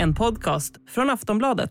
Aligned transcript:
En 0.00 0.14
podcast 0.14 0.74
från 0.94 1.10
Aftonbladet. 1.10 1.70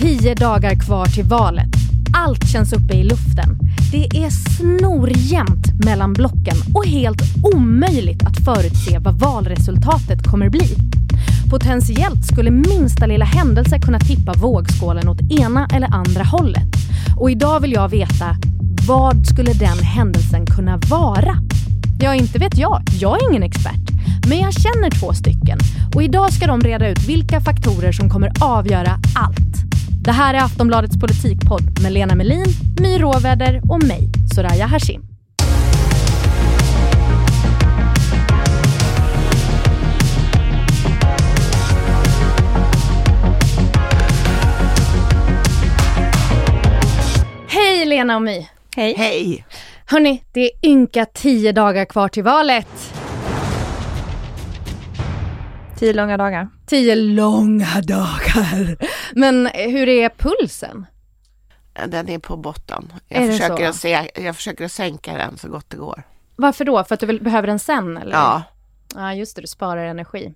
Tio 0.00 0.34
dagar 0.34 0.86
kvar 0.86 1.06
till 1.06 1.24
valet. 1.24 1.68
Allt 2.14 2.48
känns 2.48 2.72
uppe 2.72 2.96
i 2.96 3.04
luften. 3.04 3.58
Det 3.92 4.24
är 4.24 4.30
snorjämnt 4.30 5.84
mellan 5.84 6.12
blocken 6.12 6.56
och 6.74 6.86
helt 6.86 7.22
omöjligt 7.54 8.22
att 8.22 8.44
förutse 8.44 8.98
vad 8.98 9.18
valresultatet 9.18 10.30
kommer 10.30 10.50
bli. 10.50 10.76
Potentiellt 11.50 12.26
skulle 12.32 12.50
minsta 12.50 13.06
lilla 13.06 13.24
händelse 13.24 13.78
kunna 13.80 14.00
tippa 14.00 14.32
vågskålen 14.32 15.08
åt 15.08 15.40
ena 15.40 15.68
eller 15.74 15.94
andra 15.94 16.24
hållet. 16.24 16.68
Och 17.16 17.30
idag 17.30 17.60
vill 17.60 17.72
jag 17.72 17.88
veta, 17.88 18.36
vad 18.88 19.26
skulle 19.26 19.52
den 19.52 19.78
händelsen 19.78 20.46
kunna 20.46 20.76
vara? 20.76 21.47
Ja, 22.00 22.14
inte 22.14 22.38
vet 22.38 22.58
jag. 22.58 22.82
Jag 23.00 23.22
är 23.22 23.30
ingen 23.30 23.42
expert. 23.42 23.90
Men 24.28 24.38
jag 24.38 24.52
känner 24.52 24.90
två 25.00 25.12
stycken 25.12 25.58
och 25.94 26.02
idag 26.02 26.32
ska 26.32 26.46
de 26.46 26.60
reda 26.60 26.88
ut 26.88 27.08
vilka 27.08 27.40
faktorer 27.40 27.92
som 27.92 28.10
kommer 28.10 28.32
avgöra 28.40 28.98
allt. 29.16 29.56
Det 30.04 30.12
här 30.12 30.34
är 30.34 30.38
Aftonbladets 30.38 31.00
politikpodd 31.00 31.82
med 31.82 31.92
Lena 31.92 32.14
Melin, 32.14 32.46
My 32.80 32.98
Råväder 32.98 33.60
och 33.70 33.84
mig, 33.84 34.08
Soraya 34.34 34.66
Hashim. 34.66 35.02
Hej 47.48 47.86
Lena 47.86 48.16
och 48.16 48.22
My! 48.22 48.46
Hej. 48.76 48.94
Hej! 48.96 49.44
Hörni, 49.90 50.24
det 50.32 50.40
är 50.40 50.50
ynka 50.68 51.04
tio 51.04 51.52
dagar 51.52 51.84
kvar 51.84 52.08
till 52.08 52.22
valet. 52.22 52.94
Tio 55.78 55.92
långa 55.92 56.16
dagar. 56.16 56.48
Tio 56.66 56.94
långa 56.94 57.80
dagar. 57.82 58.76
Men 59.14 59.46
hur 59.54 59.88
är 59.88 60.08
pulsen? 60.08 60.86
Den 61.86 62.08
är 62.08 62.18
på 62.18 62.36
botten. 62.36 62.92
Är 63.08 63.20
Jag 63.20 63.30
det 63.30 63.36
försöker, 63.36 63.68
att 63.68 63.74
se, 63.76 64.10
jag 64.14 64.36
försöker 64.36 64.64
att 64.64 64.72
sänka 64.72 65.12
den 65.14 65.36
så 65.36 65.48
gott 65.48 65.70
det 65.70 65.76
går. 65.76 66.02
Varför 66.36 66.64
då? 66.64 66.84
För 66.84 66.94
att 66.94 67.00
du 67.00 67.06
vill, 67.06 67.22
behöver 67.22 67.46
den 67.46 67.58
sen 67.58 67.96
eller? 67.96 68.12
Ja, 68.12 68.42
Ja, 68.94 69.14
just 69.14 69.36
det, 69.36 69.42
du 69.42 69.46
sparar 69.46 69.84
energi. 69.84 70.34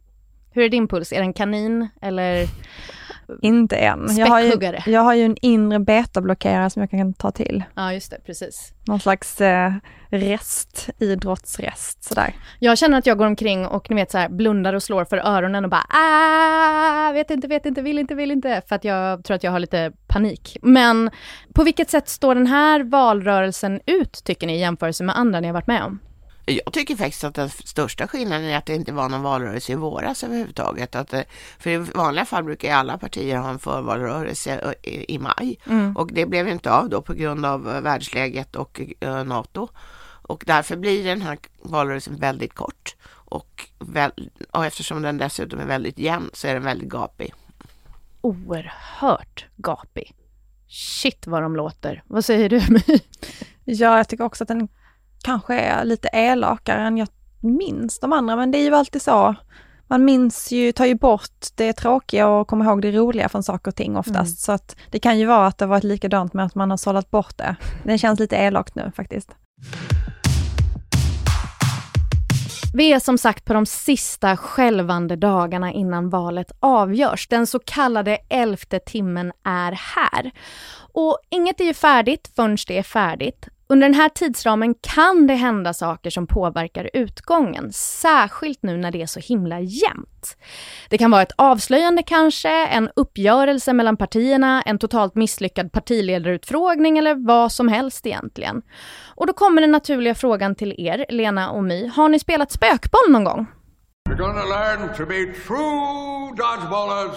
Hur 0.50 0.62
är 0.64 0.68
din 0.68 0.88
puls? 0.88 1.12
Är 1.12 1.20
den 1.20 1.32
kanin 1.32 1.88
eller? 2.02 2.48
Inte 3.42 3.76
än. 3.76 4.16
Jag 4.16 4.26
har, 4.26 4.40
ju, 4.40 4.78
jag 4.86 5.00
har 5.00 5.14
ju 5.14 5.24
en 5.24 5.36
inre 5.42 5.78
betablockerare 5.78 6.70
som 6.70 6.80
jag 6.80 6.90
kan 6.90 7.14
ta 7.14 7.30
till. 7.30 7.64
Ja, 7.74 7.92
just 7.92 8.10
det, 8.10 8.20
precis. 8.26 8.72
Någon 8.86 9.00
slags 9.00 9.40
eh, 9.40 9.72
rest, 10.10 10.90
idrottsrest 10.98 12.04
sådär. 12.04 12.34
Jag 12.58 12.78
känner 12.78 12.98
att 12.98 13.06
jag 13.06 13.18
går 13.18 13.26
omkring 13.26 13.66
och 13.66 13.90
ni 13.90 13.96
vet 13.96 14.10
så 14.10 14.18
här 14.18 14.28
blundar 14.28 14.72
och 14.72 14.82
slår 14.82 15.04
för 15.04 15.16
öronen 15.16 15.64
och 15.64 15.70
bara 15.70 15.86
ah, 15.88 17.12
vet 17.12 17.30
inte, 17.30 17.48
vet 17.48 17.66
inte, 17.66 17.82
vill 17.82 17.98
inte, 17.98 18.14
vill 18.14 18.30
inte. 18.30 18.62
För 18.68 18.76
att 18.76 18.84
jag 18.84 19.24
tror 19.24 19.34
att 19.34 19.44
jag 19.44 19.50
har 19.50 19.60
lite 19.60 19.92
panik. 20.06 20.56
Men 20.62 21.10
på 21.54 21.64
vilket 21.64 21.90
sätt 21.90 22.08
står 22.08 22.34
den 22.34 22.46
här 22.46 22.82
valrörelsen 22.82 23.80
ut 23.86 24.24
tycker 24.24 24.46
ni 24.46 24.56
i 24.56 24.60
jämförelse 24.60 25.04
med 25.04 25.18
andra 25.18 25.40
ni 25.40 25.46
har 25.46 25.54
varit 25.54 25.66
med 25.66 25.82
om? 25.82 25.98
Jag 26.46 26.72
tycker 26.72 26.96
faktiskt 26.96 27.24
att 27.24 27.34
den 27.34 27.48
största 27.50 28.08
skillnaden 28.08 28.46
är 28.46 28.56
att 28.58 28.66
det 28.66 28.74
inte 28.74 28.92
var 28.92 29.08
någon 29.08 29.22
valrörelse 29.22 29.72
i 29.72 29.74
våras 29.74 30.24
överhuvudtaget. 30.24 30.94
Att, 30.94 31.08
det- 31.08 31.24
för 31.58 31.70
i 31.70 31.76
vanliga 31.76 32.24
fall 32.24 32.44
brukar 32.44 32.68
ju 32.68 32.74
alla 32.74 32.98
partier 32.98 33.36
ha 33.36 33.50
en 33.50 33.58
förvalrörelse 33.58 34.58
ö, 34.60 34.72
i, 34.82 35.14
i 35.14 35.18
maj 35.18 35.58
och 35.96 36.12
det 36.12 36.26
blev 36.26 36.48
inte 36.48 36.72
av 36.72 36.88
då 36.88 37.02
på 37.02 37.14
grund 37.14 37.46
av 37.46 37.68
eh, 37.74 37.80
världsläget 37.80 38.56
och 38.56 38.80
eh, 39.00 39.24
NATO. 39.24 39.68
Och 40.24 40.42
därför 40.46 40.76
blir 40.76 41.04
den 41.04 41.22
här 41.22 41.38
valrörelsen 41.62 42.16
väldigt 42.16 42.54
kort. 42.54 42.96
Och, 43.08 43.68
väl, 43.78 44.30
och 44.50 44.66
eftersom 44.66 45.02
den 45.02 45.18
dessutom 45.18 45.60
är 45.60 45.66
väldigt 45.66 45.98
jämn 45.98 46.30
så 46.32 46.46
är 46.48 46.54
den 46.54 46.62
väldigt 46.64 46.88
gapig. 46.88 47.34
Oerhört 48.20 49.46
gapig. 49.56 50.14
Shit 50.68 51.26
vad 51.26 51.42
de 51.42 51.56
låter. 51.56 52.02
Vad 52.06 52.24
säger 52.24 52.48
du? 52.48 52.60
Ja, 53.64 53.96
jag 53.96 54.08
tycker 54.08 54.24
också 54.24 54.44
att 54.44 54.48
den 54.48 54.68
kanske 55.22 55.54
är 55.54 55.84
lite 55.84 56.08
elakare 56.12 56.82
än 56.82 56.96
jag 56.96 57.08
minns 57.40 57.98
de 57.98 58.12
andra, 58.12 58.36
men 58.36 58.50
det 58.50 58.58
är 58.58 58.62
ju 58.64 58.74
alltid 58.74 59.02
så. 59.02 59.34
Man 59.86 60.04
minns 60.04 60.52
ju, 60.52 60.72
tar 60.72 60.84
ju 60.84 60.94
bort 60.94 61.46
det 61.54 61.72
tråkiga 61.72 62.28
och 62.28 62.48
kommer 62.48 62.64
ihåg 62.64 62.82
det 62.82 62.92
roliga 62.92 63.28
från 63.28 63.42
saker 63.42 63.70
och 63.70 63.76
ting 63.76 63.96
oftast. 63.96 64.16
Mm. 64.16 64.36
Så 64.36 64.52
att 64.52 64.76
det 64.90 64.98
kan 64.98 65.18
ju 65.18 65.26
vara 65.26 65.46
att 65.46 65.58
det 65.58 65.66
varit 65.66 65.84
likadant 65.84 66.32
med 66.32 66.44
att 66.44 66.54
man 66.54 66.70
har 66.70 66.76
sållat 66.76 67.10
bort 67.10 67.38
det. 67.38 67.56
Det 67.84 67.98
känns 67.98 68.20
lite 68.20 68.36
elakt 68.36 68.74
nu 68.74 68.92
faktiskt. 68.96 69.36
Vi 72.74 72.92
är 72.92 73.00
som 73.00 73.18
sagt 73.18 73.44
på 73.44 73.52
de 73.52 73.66
sista 73.66 74.36
skälvande 74.36 75.16
dagarna 75.16 75.72
innan 75.72 76.10
valet 76.10 76.52
avgörs. 76.60 77.28
Den 77.28 77.46
så 77.46 77.58
kallade 77.58 78.18
elfte 78.28 78.78
timmen 78.78 79.32
är 79.44 79.72
här. 79.72 80.30
Och 80.92 81.18
inget 81.30 81.60
är 81.60 81.64
ju 81.64 81.74
färdigt 81.74 82.30
förrän 82.36 82.56
det 82.68 82.78
är 82.78 82.82
färdigt. 82.82 83.48
Under 83.72 83.88
den 83.88 83.94
här 83.94 84.08
tidsramen 84.08 84.74
kan 84.74 85.26
det 85.26 85.34
hända 85.34 85.74
saker 85.74 86.10
som 86.10 86.26
påverkar 86.26 86.90
utgången, 86.92 87.72
särskilt 87.72 88.62
nu 88.62 88.76
när 88.76 88.90
det 88.90 89.02
är 89.02 89.06
så 89.06 89.20
himla 89.20 89.60
jämnt. 89.60 90.36
Det 90.88 90.98
kan 90.98 91.10
vara 91.10 91.22
ett 91.22 91.32
avslöjande 91.36 92.02
kanske, 92.02 92.66
en 92.66 92.90
uppgörelse 92.96 93.72
mellan 93.72 93.96
partierna, 93.96 94.62
en 94.62 94.78
totalt 94.78 95.14
misslyckad 95.14 95.72
partiledarutfrågning 95.72 96.98
eller 96.98 97.14
vad 97.14 97.52
som 97.52 97.68
helst 97.68 98.06
egentligen. 98.06 98.62
Och 99.14 99.26
då 99.26 99.32
kommer 99.32 99.60
den 99.60 99.72
naturliga 99.72 100.14
frågan 100.14 100.54
till 100.54 100.74
er, 100.78 101.06
Lena 101.08 101.50
och 101.50 101.64
My. 101.64 101.86
Har 101.88 102.08
ni 102.08 102.18
spelat 102.18 102.52
spökboll 102.52 103.10
någon 103.10 103.24
gång? 103.24 103.46
You're 104.08 104.16
gonna 104.16 104.44
learn 104.44 104.96
to 104.96 105.06
be 105.06 105.32
true 105.46 106.34
dodgeballers. 106.36 107.16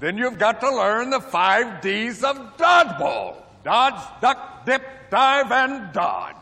Then 0.00 0.18
you've 0.18 0.38
got 0.38 0.60
to 0.60 0.66
learn 0.66 1.10
the 1.10 1.20
five 1.20 1.66
D's 1.82 2.30
of 2.30 2.36
dodgeball. 2.58 3.49
Dodge, 3.64 4.00
duck, 4.20 4.36
dip, 4.66 4.82
dive 5.10 5.54
and 5.54 5.82
dodge. 5.94 6.36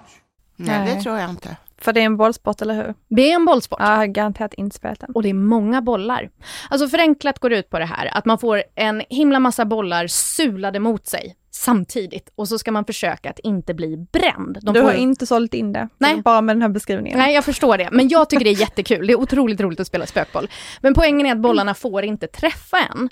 Nej, 0.56 0.78
Nej. 0.78 0.94
det 0.94 1.02
tror 1.02 1.18
jag 1.18 1.30
inte. 1.30 1.56
För 1.80 1.92
det 1.92 2.00
är 2.00 2.04
en 2.04 2.16
bollsport, 2.16 2.62
eller 2.62 2.74
hur? 2.74 2.94
Det 3.08 3.30
är 3.30 3.34
en 3.34 3.44
bollsport. 3.44 3.78
Ja, 3.82 4.04
garanterat 4.04 4.54
inte 4.54 4.76
spelat 4.76 5.00
den. 5.00 5.10
Och 5.10 5.22
det 5.22 5.28
är 5.28 5.34
många 5.34 5.82
bollar. 5.82 6.30
Alltså 6.70 6.88
förenklat 6.88 7.38
går 7.38 7.50
det 7.50 7.58
ut 7.58 7.70
på 7.70 7.78
det 7.78 7.84
här 7.84 8.10
att 8.18 8.24
man 8.24 8.38
får 8.38 8.62
en 8.74 9.02
himla 9.10 9.40
massa 9.40 9.64
bollar 9.64 10.06
sulade 10.06 10.80
mot 10.80 11.06
sig 11.06 11.36
samtidigt 11.58 12.32
och 12.34 12.48
så 12.48 12.58
ska 12.58 12.72
man 12.72 12.84
försöka 12.84 13.30
att 13.30 13.38
inte 13.38 13.74
bli 13.74 13.96
bränd. 13.96 14.58
De 14.62 14.74
Du 14.74 14.80
har 14.80 14.92
inte 14.92 15.26
sålt 15.26 15.54
in 15.54 15.72
det, 15.72 15.88
Nej. 15.98 16.22
bara 16.22 16.40
med 16.40 16.56
den 16.56 16.62
här 16.62 16.68
beskrivningen. 16.68 17.18
Nej, 17.18 17.34
jag 17.34 17.44
förstår 17.44 17.78
det. 17.78 17.88
Men 17.92 18.08
jag 18.08 18.30
tycker 18.30 18.44
det 18.44 18.50
är 18.50 18.60
jättekul. 18.60 19.06
Det 19.06 19.12
är 19.12 19.20
otroligt 19.20 19.60
roligt 19.60 19.80
att 19.80 19.86
spela 19.86 20.06
spökboll. 20.06 20.48
Men 20.80 20.94
poängen 20.94 21.26
är 21.26 21.32
att 21.32 21.38
bollarna 21.38 21.74
får 21.74 22.04
inte 22.04 22.26
träffa 22.26 22.76
en. 22.76 23.08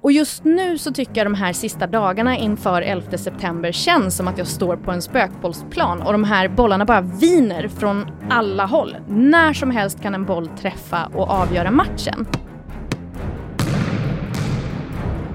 Och 0.00 0.12
just 0.12 0.44
nu 0.44 0.78
så 0.78 0.92
tycker 0.92 1.16
jag 1.16 1.26
de 1.26 1.34
här 1.34 1.52
sista 1.52 1.86
dagarna 1.86 2.36
inför 2.38 2.82
11 2.82 3.18
september 3.18 3.72
känns 3.72 4.16
som 4.16 4.28
att 4.28 4.38
jag 4.38 4.46
står 4.46 4.76
på 4.76 4.90
en 4.90 5.02
spökbollsplan 5.02 6.02
och 6.02 6.12
de 6.12 6.24
här 6.24 6.48
bollarna 6.48 6.84
bara 6.84 7.00
viner 7.00 7.68
från 7.68 8.06
alla 8.30 8.66
håll. 8.66 8.96
När 9.08 9.52
som 9.52 9.70
helst 9.70 10.02
kan 10.02 10.14
en 10.14 10.24
boll 10.24 10.48
träffa 10.48 11.10
och 11.14 11.30
avgöra 11.30 11.70
matchen. 11.70 12.26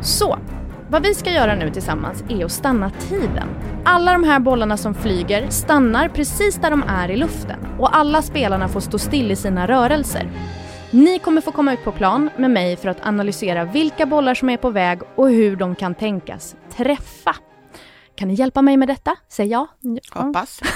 Så, 0.02 0.38
vad 0.90 1.04
vi 1.04 1.14
ska 1.14 1.32
göra 1.32 1.56
nu 1.56 1.70
tillsammans 1.72 2.24
är 2.30 2.46
att 2.46 2.52
stanna 2.52 2.90
tiden. 2.90 3.48
Alla 3.86 4.14
de 4.14 4.24
här 4.24 4.40
bollarna 4.40 4.78
som 4.78 4.96
flyger 4.96 5.50
stannar 5.50 6.10
precis 6.10 6.56
där 6.56 6.70
de 6.70 6.84
är 6.88 7.12
i 7.12 7.18
luften 7.18 7.60
och 7.80 7.98
alla 7.98 8.22
spelarna 8.22 8.68
får 8.68 8.80
stå 8.80 8.98
still 8.98 9.32
i 9.32 9.36
sina 9.36 9.68
rörelser. 9.68 10.32
Ni 10.92 11.20
kommer 11.20 11.42
få 11.42 11.52
komma 11.52 11.74
ut 11.74 11.84
på 11.84 11.92
plan 11.92 12.30
med 12.38 12.52
mig 12.52 12.76
för 12.76 12.90
att 12.90 13.06
analysera 13.06 13.66
vilka 13.66 14.06
bollar 14.06 14.34
som 14.34 14.50
är 14.50 14.58
på 14.58 14.70
väg 14.70 15.00
och 15.16 15.30
hur 15.30 15.56
de 15.56 15.76
kan 15.76 15.96
tänkas 15.96 16.56
träffa. 16.78 17.36
Kan 18.16 18.28
ni 18.28 18.34
hjälpa 18.34 18.62
mig 18.62 18.78
med 18.78 18.88
detta? 18.88 19.16
Säg 19.30 19.48
ja. 19.48 19.68
Hoppas. 20.14 20.60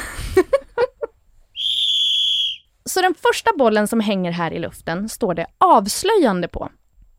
Så 2.86 3.02
den 3.02 3.14
första 3.32 3.52
bollen 3.58 3.88
som 3.88 4.00
hänger 4.00 4.32
här 4.32 4.54
i 4.54 4.60
luften 4.60 5.10
står 5.10 5.34
det 5.34 5.46
avslöjande 5.58 6.48
på. 6.48 6.70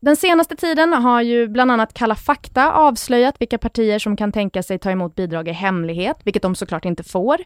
Den 0.05 0.15
senaste 0.15 0.55
tiden 0.55 0.93
har 0.93 1.21
ju 1.21 1.47
bland 1.47 1.71
annat 1.71 1.93
Kalla 1.93 2.15
fakta 2.15 2.71
avslöjat 2.71 3.35
vilka 3.39 3.57
partier 3.57 3.99
som 3.99 4.17
kan 4.17 4.31
tänka 4.31 4.63
sig 4.63 4.79
ta 4.79 4.91
emot 4.91 5.15
bidrag 5.15 5.47
i 5.47 5.51
hemlighet, 5.51 6.17
vilket 6.23 6.41
de 6.41 6.55
såklart 6.55 6.85
inte 6.85 7.03
får. 7.03 7.37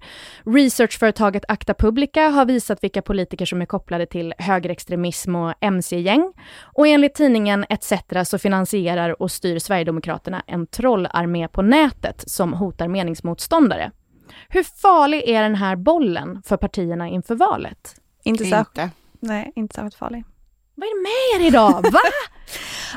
Researchföretaget 0.43 1.43
Acta 1.47 1.73
Publica 1.73 2.21
har 2.21 2.45
visat 2.45 2.83
vilka 2.83 3.01
politiker 3.01 3.45
som 3.45 3.61
är 3.61 3.65
kopplade 3.65 4.05
till 4.05 4.33
högerextremism 4.37 5.35
och 5.35 5.53
mc-gäng. 5.61 6.33
Och 6.61 6.87
enligt 6.87 7.15
tidningen 7.15 7.65
ETC 7.69 7.93
så 8.25 8.37
finansierar 8.37 9.21
och 9.21 9.31
styr 9.31 9.59
Sverigedemokraterna 9.59 10.43
en 10.47 10.67
trollarmé 10.67 11.47
på 11.47 11.61
nätet 11.61 12.23
som 12.29 12.53
hotar 12.53 12.87
meningsmotståndare. 12.87 13.91
Hur 14.49 14.63
farlig 14.63 15.23
är 15.29 15.43
den 15.43 15.55
här 15.55 15.75
bollen 15.75 16.41
för 16.45 16.57
partierna 16.57 17.07
inför 17.07 17.35
valet? 17.35 17.95
Inte, 18.23 18.45
särskilt, 18.45 18.77
Inte. 18.77 18.89
nej, 19.19 19.51
inte 19.55 19.75
särskilt 19.75 19.95
farlig. 19.95 20.23
Vad 20.79 20.87
är 20.89 20.95
det 20.95 21.01
med 21.39 21.41
er 21.41 21.47
idag? 21.47 21.91
Va? 21.91 21.99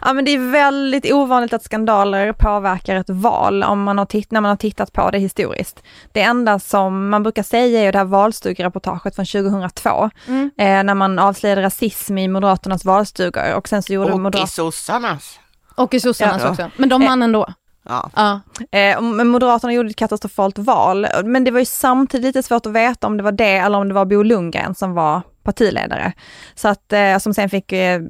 Ja 0.03 0.13
men 0.13 0.25
det 0.25 0.31
är 0.31 0.51
väldigt 0.51 1.13
ovanligt 1.13 1.53
att 1.53 1.63
skandaler 1.65 2.33
påverkar 2.33 2.97
ett 2.97 3.11
val 3.11 3.63
om 3.65 3.83
man 3.83 3.99
har 3.99 4.05
titt- 4.07 4.31
när 4.31 4.41
man 4.41 4.49
har 4.49 4.57
tittat 4.57 4.93
på 4.93 5.11
det 5.11 5.19
historiskt. 5.19 5.83
Det 6.13 6.21
enda 6.23 6.59
som 6.59 7.09
man 7.11 7.23
brukar 7.23 7.43
säga 7.43 7.81
är 7.81 7.85
ju 7.85 7.93
det 7.93 7.99
här 7.99 8.05
valstugereportaget 8.05 9.15
från 9.15 9.27
2002, 9.27 10.11
Mm. 10.29 10.51
eh, 10.59 10.83
när 10.85 10.95
man 10.95 11.19
avslöjade 11.19 11.63
rasism 11.63 12.19
i 12.19 12.29
Moderaternas 12.29 12.85
valstugor 12.85 13.55
och 13.55 13.69
sen 13.69 13.83
så 13.83 13.93
gjorde 13.93 14.13
Och 14.13 14.19
i 14.19 14.21
Moderaterna 14.23 14.47
sossarnas. 14.47 15.39
Och 15.77 15.95
i 15.95 16.01
sossarnas 16.01 16.43
Ja. 16.45 16.51
också. 16.51 16.71
Men 16.77 16.89
de 16.89 17.05
vann 17.05 17.23
ändå. 17.23 17.47
Ja. 17.89 18.11
Ja. 18.17 18.41
Eh, 18.79 19.01
men 19.01 19.29
Moderaterna 19.29 19.73
gjorde 19.73 19.91
ett 19.91 19.97
katastrofalt 19.97 20.59
val, 20.59 21.07
men 21.25 21.45
det 21.45 21.51
var 21.51 21.59
ju 21.59 21.65
samtidigt 21.65 22.25
lite 22.25 22.43
svårt 22.43 22.67
att 22.67 22.73
veta 22.73 23.07
om 23.07 23.17
det 23.17 23.23
var 23.23 23.33
det 23.33 23.57
eller 23.57 23.79
om 23.79 23.89
det 23.89 23.95
var 23.95 24.05
Bo 24.05 24.23
Lundgren 24.23 24.75
som 24.75 24.95
var 24.95 25.23
partiledare. 25.43 26.13
Så 26.55 26.69
att, 26.69 26.93
eh, 26.93 27.19
som 27.19 27.35
sen 27.35 27.49
fick, 27.49 27.73
eh, 27.73 28.01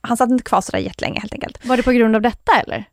han 0.00 0.16
satt 0.16 0.30
inte 0.30 0.44
kvar 0.44 0.60
sådär 0.60 0.78
jättelänge 0.78 1.20
helt 1.20 1.32
enkelt. 1.32 1.66
Var 1.66 1.76
det 1.76 1.82
på 1.82 1.92
grund 1.92 2.16
av 2.16 2.22
detta 2.22 2.52
eller? 2.66 2.84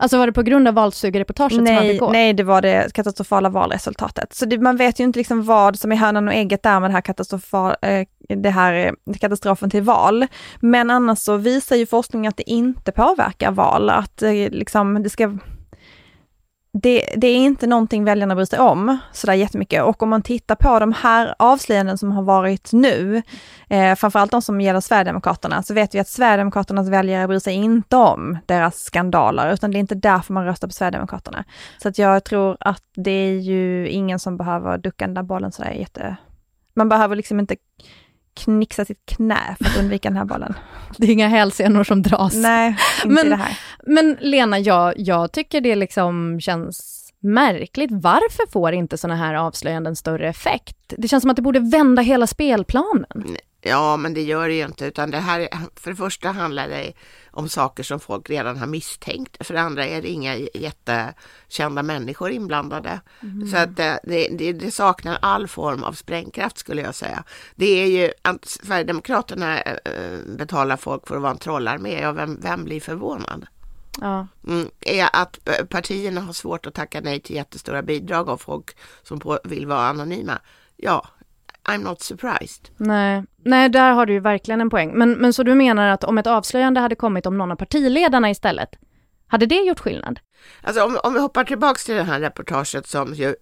Alltså 0.00 0.18
var 0.18 0.26
det 0.26 0.32
på 0.32 0.42
grund 0.42 0.68
av 0.68 0.74
valstugereportaget 0.74 1.56
som 1.56 1.66
han 1.66 1.74
Nej, 1.74 1.90
fick 1.90 2.00
gå? 2.00 2.12
nej, 2.12 2.32
det 2.32 2.42
var 2.42 2.62
det 2.62 2.94
katastrofala 2.94 3.48
valresultatet. 3.48 4.34
Så 4.34 4.44
det, 4.44 4.58
man 4.58 4.76
vet 4.76 5.00
ju 5.00 5.04
inte 5.04 5.18
liksom 5.18 5.44
vad 5.44 5.78
som 5.78 5.92
är 5.92 5.96
hönan 5.96 6.28
och 6.28 6.34
ägget 6.34 6.62
där 6.62 6.80
med 6.80 6.90
det 6.90 6.94
här, 6.94 7.00
katastrofal, 7.00 7.74
eh, 7.82 8.06
det 8.28 8.50
här 8.50 8.94
katastrofen 9.20 9.70
till 9.70 9.82
val. 9.82 10.26
Men 10.60 10.90
annars 10.90 11.18
så 11.18 11.36
visar 11.36 11.76
ju 11.76 11.86
forskningen 11.86 12.28
att 12.28 12.36
det 12.36 12.50
inte 12.50 12.92
påverkar 12.92 13.50
val, 13.50 13.90
att 13.90 14.22
liksom 14.50 15.02
det 15.02 15.10
ska 15.10 15.38
det, 16.72 17.14
det 17.16 17.26
är 17.26 17.36
inte 17.36 17.66
någonting 17.66 18.04
väljarna 18.04 18.34
bryr 18.34 18.44
sig 18.44 18.58
om 18.58 18.98
sådär 19.12 19.34
jättemycket 19.34 19.82
och 19.82 20.02
om 20.02 20.08
man 20.08 20.22
tittar 20.22 20.54
på 20.54 20.78
de 20.78 20.92
här 20.92 21.34
avslöjanden 21.38 21.98
som 21.98 22.12
har 22.12 22.22
varit 22.22 22.72
nu, 22.72 23.22
eh, 23.68 23.94
framförallt 23.94 24.30
de 24.30 24.42
som 24.42 24.60
gäller 24.60 24.80
Sverigedemokraterna, 24.80 25.62
så 25.62 25.74
vet 25.74 25.94
vi 25.94 25.98
att 25.98 26.08
Sverigedemokraternas 26.08 26.88
väljare 26.88 27.28
bryr 27.28 27.38
sig 27.38 27.54
inte 27.54 27.96
om 27.96 28.38
deras 28.46 28.82
skandaler, 28.82 29.52
utan 29.52 29.70
det 29.70 29.78
är 29.78 29.80
inte 29.80 29.94
därför 29.94 30.32
man 30.32 30.44
röstar 30.44 30.68
på 30.68 30.74
Sverigedemokraterna. 30.74 31.44
Så 31.82 31.88
att 31.88 31.98
jag 31.98 32.24
tror 32.24 32.56
att 32.60 32.84
det 32.94 33.10
är 33.10 33.38
ju 33.38 33.88
ingen 33.88 34.18
som 34.18 34.36
behöver 34.36 34.78
ducka 34.78 35.06
den 35.06 35.14
där 35.14 35.22
bollen 35.22 35.52
sådär 35.52 35.70
jätte... 35.70 36.16
Man 36.74 36.88
behöver 36.88 37.16
liksom 37.16 37.40
inte 37.40 37.56
knixa 38.38 38.84
sitt 38.84 39.06
knä 39.06 39.56
för 39.58 39.64
att 39.64 39.78
undvika 39.78 40.08
den 40.08 40.18
här 40.18 40.24
bollen. 40.24 40.54
Det 40.96 41.06
är 41.06 41.10
inga 41.10 41.28
hälsenor 41.28 41.84
som 41.84 42.02
dras. 42.02 42.34
Nej, 42.34 42.76
inte 43.04 43.14
Men- 43.14 43.30
det 43.30 43.36
här. 43.36 43.58
Men 43.86 44.16
Lena, 44.20 44.58
jag, 44.58 44.94
jag 44.96 45.32
tycker 45.32 45.60
det 45.60 45.74
liksom 45.74 46.40
känns 46.40 46.94
märkligt. 47.20 47.90
Varför 47.92 48.50
får 48.52 48.72
inte 48.72 48.98
sådana 48.98 49.16
här 49.16 49.34
avslöjanden 49.34 49.96
större 49.96 50.28
effekt? 50.28 50.76
Det 50.98 51.08
känns 51.08 51.22
som 51.22 51.30
att 51.30 51.36
det 51.36 51.42
borde 51.42 51.60
vända 51.60 52.02
hela 52.02 52.26
spelplanen. 52.26 53.36
Ja, 53.62 53.96
men 53.96 54.14
det 54.14 54.22
gör 54.22 54.48
det 54.48 54.54
ju 54.54 54.64
inte, 54.64 54.84
utan 54.86 55.10
det 55.10 55.18
här, 55.18 55.48
för 55.80 55.90
det 55.90 55.96
första 55.96 56.28
handlar 56.28 56.68
det 56.68 56.92
om 57.38 57.48
saker 57.48 57.82
som 57.82 58.00
folk 58.00 58.30
redan 58.30 58.56
har 58.56 58.66
misstänkt. 58.66 59.46
För 59.46 59.54
det 59.54 59.60
andra 59.60 59.86
är 59.86 60.02
det 60.02 60.08
inga 60.08 60.36
jättekända 60.36 61.82
människor 61.82 62.30
inblandade. 62.30 63.00
Så 63.50 63.56
att 63.56 63.76
det, 63.76 64.00
det, 64.04 64.28
det, 64.28 64.52
det 64.52 64.70
saknar 64.70 65.18
all 65.22 65.48
form 65.48 65.82
av 65.82 65.92
sprängkraft 65.92 66.58
skulle 66.58 66.82
jag 66.82 66.94
säga. 66.94 67.24
Det 67.54 67.66
är 67.66 67.86
ju 67.86 68.12
att 68.22 68.44
Sverigedemokraterna 68.44 69.60
eh, 69.60 70.18
betalar 70.26 70.76
folk 70.76 71.08
för 71.08 71.16
att 71.16 71.22
vara 71.22 71.32
en 71.32 71.38
trollarmé. 71.38 72.00
Ja, 72.00 72.12
vem, 72.12 72.40
vem 72.40 72.64
blir 72.64 72.80
förvånad? 72.80 73.46
Ja. 74.00 74.26
Mm, 74.46 74.70
är 74.80 75.08
att 75.12 75.48
eh, 75.48 75.64
partierna 75.64 76.20
har 76.20 76.32
svårt 76.32 76.66
att 76.66 76.74
tacka 76.74 77.00
nej 77.00 77.20
till 77.20 77.36
jättestora 77.36 77.82
bidrag 77.82 78.28
av 78.28 78.36
folk 78.36 78.76
som 79.02 79.20
på, 79.20 79.38
vill 79.44 79.66
vara 79.66 79.88
anonyma. 79.88 80.38
Ja, 80.76 81.06
I'm 81.68 81.82
not 81.82 82.02
surprised. 82.02 82.68
Nej. 82.76 83.24
Nej, 83.44 83.68
där 83.68 83.92
har 83.92 84.06
du 84.06 84.12
ju 84.12 84.20
verkligen 84.20 84.60
en 84.60 84.70
poäng. 84.70 84.92
Men, 84.94 85.12
men 85.12 85.32
så 85.32 85.42
du 85.42 85.54
menar 85.54 85.88
att 85.88 86.04
om 86.04 86.18
ett 86.18 86.26
avslöjande 86.26 86.80
hade 86.80 86.94
kommit 86.94 87.26
om 87.26 87.38
någon 87.38 87.52
av 87.52 87.56
partiledarna 87.56 88.30
istället, 88.30 88.70
hade 89.26 89.46
det 89.46 89.54
gjort 89.54 89.80
skillnad? 89.80 90.20
Alltså 90.62 90.84
om, 90.84 90.98
om 91.02 91.14
vi 91.14 91.20
hoppar 91.20 91.44
tillbaks 91.44 91.84
till 91.84 91.94
det 91.94 92.02
här 92.02 92.20
reportaget 92.20 92.86
som 92.86 93.14
ju, 93.14 93.34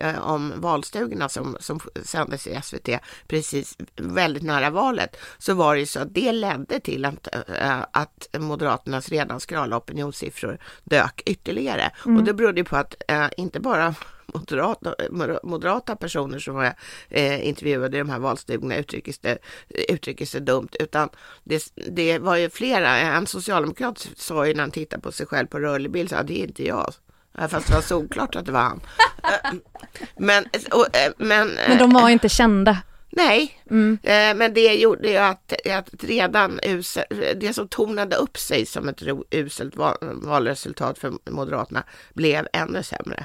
eh, 0.00 0.30
om 0.30 0.52
valstugorna 0.56 1.28
som, 1.28 1.56
som 1.60 1.80
sändes 2.04 2.46
i 2.46 2.60
SVT 2.62 2.88
precis 3.26 3.76
väldigt 3.96 4.42
nära 4.42 4.70
valet 4.70 5.16
så 5.38 5.54
var 5.54 5.74
det 5.74 5.80
ju 5.80 5.86
så 5.86 6.00
att 6.00 6.14
det 6.14 6.32
ledde 6.32 6.80
till 6.80 7.04
att, 7.04 7.34
eh, 7.34 7.80
att 7.90 8.28
Moderaternas 8.38 9.08
redan 9.08 9.40
skrala 9.40 9.76
opinionssiffror 9.76 10.58
dök 10.84 11.22
ytterligare. 11.26 11.90
Och 12.04 12.22
det 12.24 12.34
berodde 12.34 12.64
på 12.64 12.76
att 12.76 12.94
eh, 13.08 13.28
inte 13.36 13.60
bara 13.60 13.94
moderata, 14.38 14.94
moderata 15.42 15.96
personer 15.96 16.38
som 16.38 16.54
var 16.54 16.74
eh, 17.08 17.48
intervjuade 17.48 17.96
i 17.96 18.00
de 18.00 18.10
här 18.10 18.18
valstugorna 18.18 18.76
uttrycker 18.76 19.12
sig, 19.12 19.38
uttrycker 19.88 20.26
sig 20.26 20.40
dumt, 20.40 20.68
utan 20.80 21.08
det, 21.44 21.72
det 21.90 22.18
var 22.18 22.36
ju 22.36 22.50
flera. 22.50 22.98
En 22.98 23.26
socialdemokrat 23.26 24.08
sa 24.16 24.46
ju 24.46 24.54
när 24.54 24.60
han 24.60 24.70
tittade 24.70 25.02
på 25.02 25.12
sig 25.12 25.26
själv 25.26 25.46
på 25.46 25.58
rörlig 25.58 25.90
bild, 25.90 26.10
så 26.10 26.22
det 26.22 26.40
är 26.40 26.46
inte 26.46 26.64
jag. 26.64 26.92
Eh, 27.38 27.48
Fast 27.48 27.66
det 27.66 27.74
var 27.74 27.82
solklart 27.82 28.36
att 28.36 28.46
det 28.46 28.52
var 28.52 28.60
han. 28.60 28.80
Eh, 29.22 29.54
Men, 30.16 30.44
och, 30.72 30.96
eh, 30.96 31.12
men, 31.16 31.48
Men 31.68 31.78
de 31.78 31.90
var 31.90 32.08
inte 32.08 32.28
kända. 32.28 32.78
Nej, 33.10 33.62
Mm. 33.70 33.98
eh, 34.02 34.34
men 34.36 34.54
det 34.54 34.74
gjorde 34.74 35.08
ju 35.08 35.16
att, 35.16 35.52
att 35.70 35.88
redan 36.04 36.60
usel, 36.62 37.04
det 37.40 37.52
som 37.54 37.68
tonade 37.68 38.16
upp 38.16 38.38
sig 38.38 38.66
som 38.66 38.88
ett 38.88 39.02
uselt 39.30 39.76
val, 39.76 39.96
valresultat 40.02 40.98
för 40.98 41.12
Moderaterna 41.30 41.82
blev 42.14 42.48
ännu 42.52 42.82
sämre. 42.82 43.24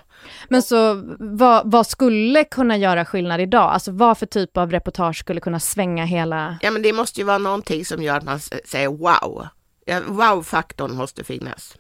Men 0.49 0.61
så 0.61 1.01
vad, 1.19 1.71
vad 1.71 1.87
skulle 1.87 2.43
kunna 2.43 2.77
göra 2.77 3.05
skillnad 3.05 3.41
idag? 3.41 3.71
Alltså 3.73 3.91
vad 3.91 4.17
för 4.17 4.25
typ 4.25 4.57
av 4.57 4.71
reportage 4.71 5.19
skulle 5.19 5.41
kunna 5.41 5.59
svänga 5.59 6.05
hela... 6.05 6.57
Ja, 6.61 6.71
men 6.71 6.81
det 6.81 6.93
måste 6.93 7.19
ju 7.19 7.25
vara 7.25 7.37
någonting 7.37 7.85
som 7.85 8.03
gör 8.03 8.17
att 8.17 8.23
man 8.23 8.39
säger 8.39 8.87
wow. 8.87 9.47
Ja, 9.85 10.01
wow-faktorn 10.07 10.95
måste 10.95 11.23
finnas. 11.23 11.77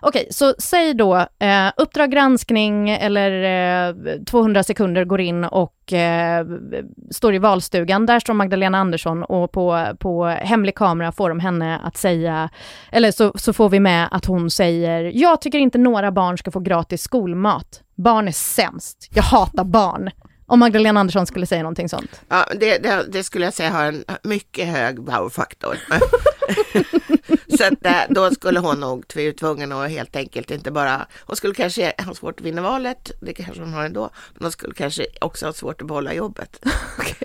Okej, 0.00 0.26
så 0.30 0.54
säg 0.58 0.94
då 0.94 1.16
eh, 1.16 1.72
Uppdrag 1.76 2.10
granskning 2.10 2.90
eller 2.90 3.30
eh, 3.88 3.94
200 4.24 4.62
sekunder 4.62 5.04
går 5.04 5.20
in 5.20 5.44
och 5.44 5.92
eh, 5.92 6.46
står 7.10 7.34
i 7.34 7.38
valstugan. 7.38 8.06
Där 8.06 8.20
står 8.20 8.34
Magdalena 8.34 8.78
Andersson 8.78 9.22
och 9.22 9.52
på, 9.52 9.86
på 9.98 10.24
hemlig 10.26 10.74
kamera 10.74 11.12
får 11.12 11.28
de 11.28 11.40
henne 11.40 11.78
att 11.78 11.96
säga, 11.96 12.50
eller 12.92 13.10
så, 13.10 13.32
så 13.34 13.52
får 13.52 13.68
vi 13.68 13.80
med 13.80 14.08
att 14.10 14.24
hon 14.24 14.50
säger, 14.50 15.12
jag 15.14 15.40
tycker 15.40 15.58
inte 15.58 15.78
några 15.78 16.12
barn 16.12 16.38
ska 16.38 16.50
få 16.50 16.60
gratis 16.60 17.02
skolmat. 17.02 17.80
Barn 17.94 18.28
är 18.28 18.32
sämst. 18.32 19.08
Jag 19.14 19.22
hatar 19.22 19.64
barn. 19.64 20.10
Om 20.54 20.60
Magdalena 20.60 21.00
Andersson 21.00 21.26
skulle 21.26 21.46
säga 21.46 21.62
någonting 21.62 21.88
sånt. 21.88 22.20
Ja, 22.28 22.46
det, 22.60 22.78
det, 22.78 23.06
det 23.08 23.24
skulle 23.24 23.44
jag 23.44 23.54
säga 23.54 23.70
har 23.70 23.84
en 23.84 24.04
mycket 24.22 24.68
hög 24.68 24.98
wow-faktor. 24.98 25.78
Så 27.58 27.64
att, 27.64 27.86
eh, 27.86 28.02
då 28.08 28.30
skulle 28.30 28.60
hon 28.60 28.80
nog 28.80 29.04
bli 29.14 29.32
tvungen 29.32 29.72
att 29.72 29.90
helt 29.90 30.16
enkelt 30.16 30.50
inte 30.50 30.70
bara, 30.70 31.06
hon 31.26 31.36
skulle 31.36 31.54
kanske 31.54 31.92
ha 32.06 32.14
svårt 32.14 32.40
att 32.40 32.46
vinna 32.46 32.62
valet, 32.62 33.10
det 33.20 33.32
kanske 33.32 33.62
hon 33.62 33.72
har 33.72 33.84
ändå, 33.84 34.10
men 34.34 34.42
hon 34.42 34.52
skulle 34.52 34.74
kanske 34.74 35.06
också 35.20 35.46
ha 35.46 35.52
svårt 35.52 35.80
att 35.80 35.88
behålla 35.88 36.14
jobbet. 36.14 36.64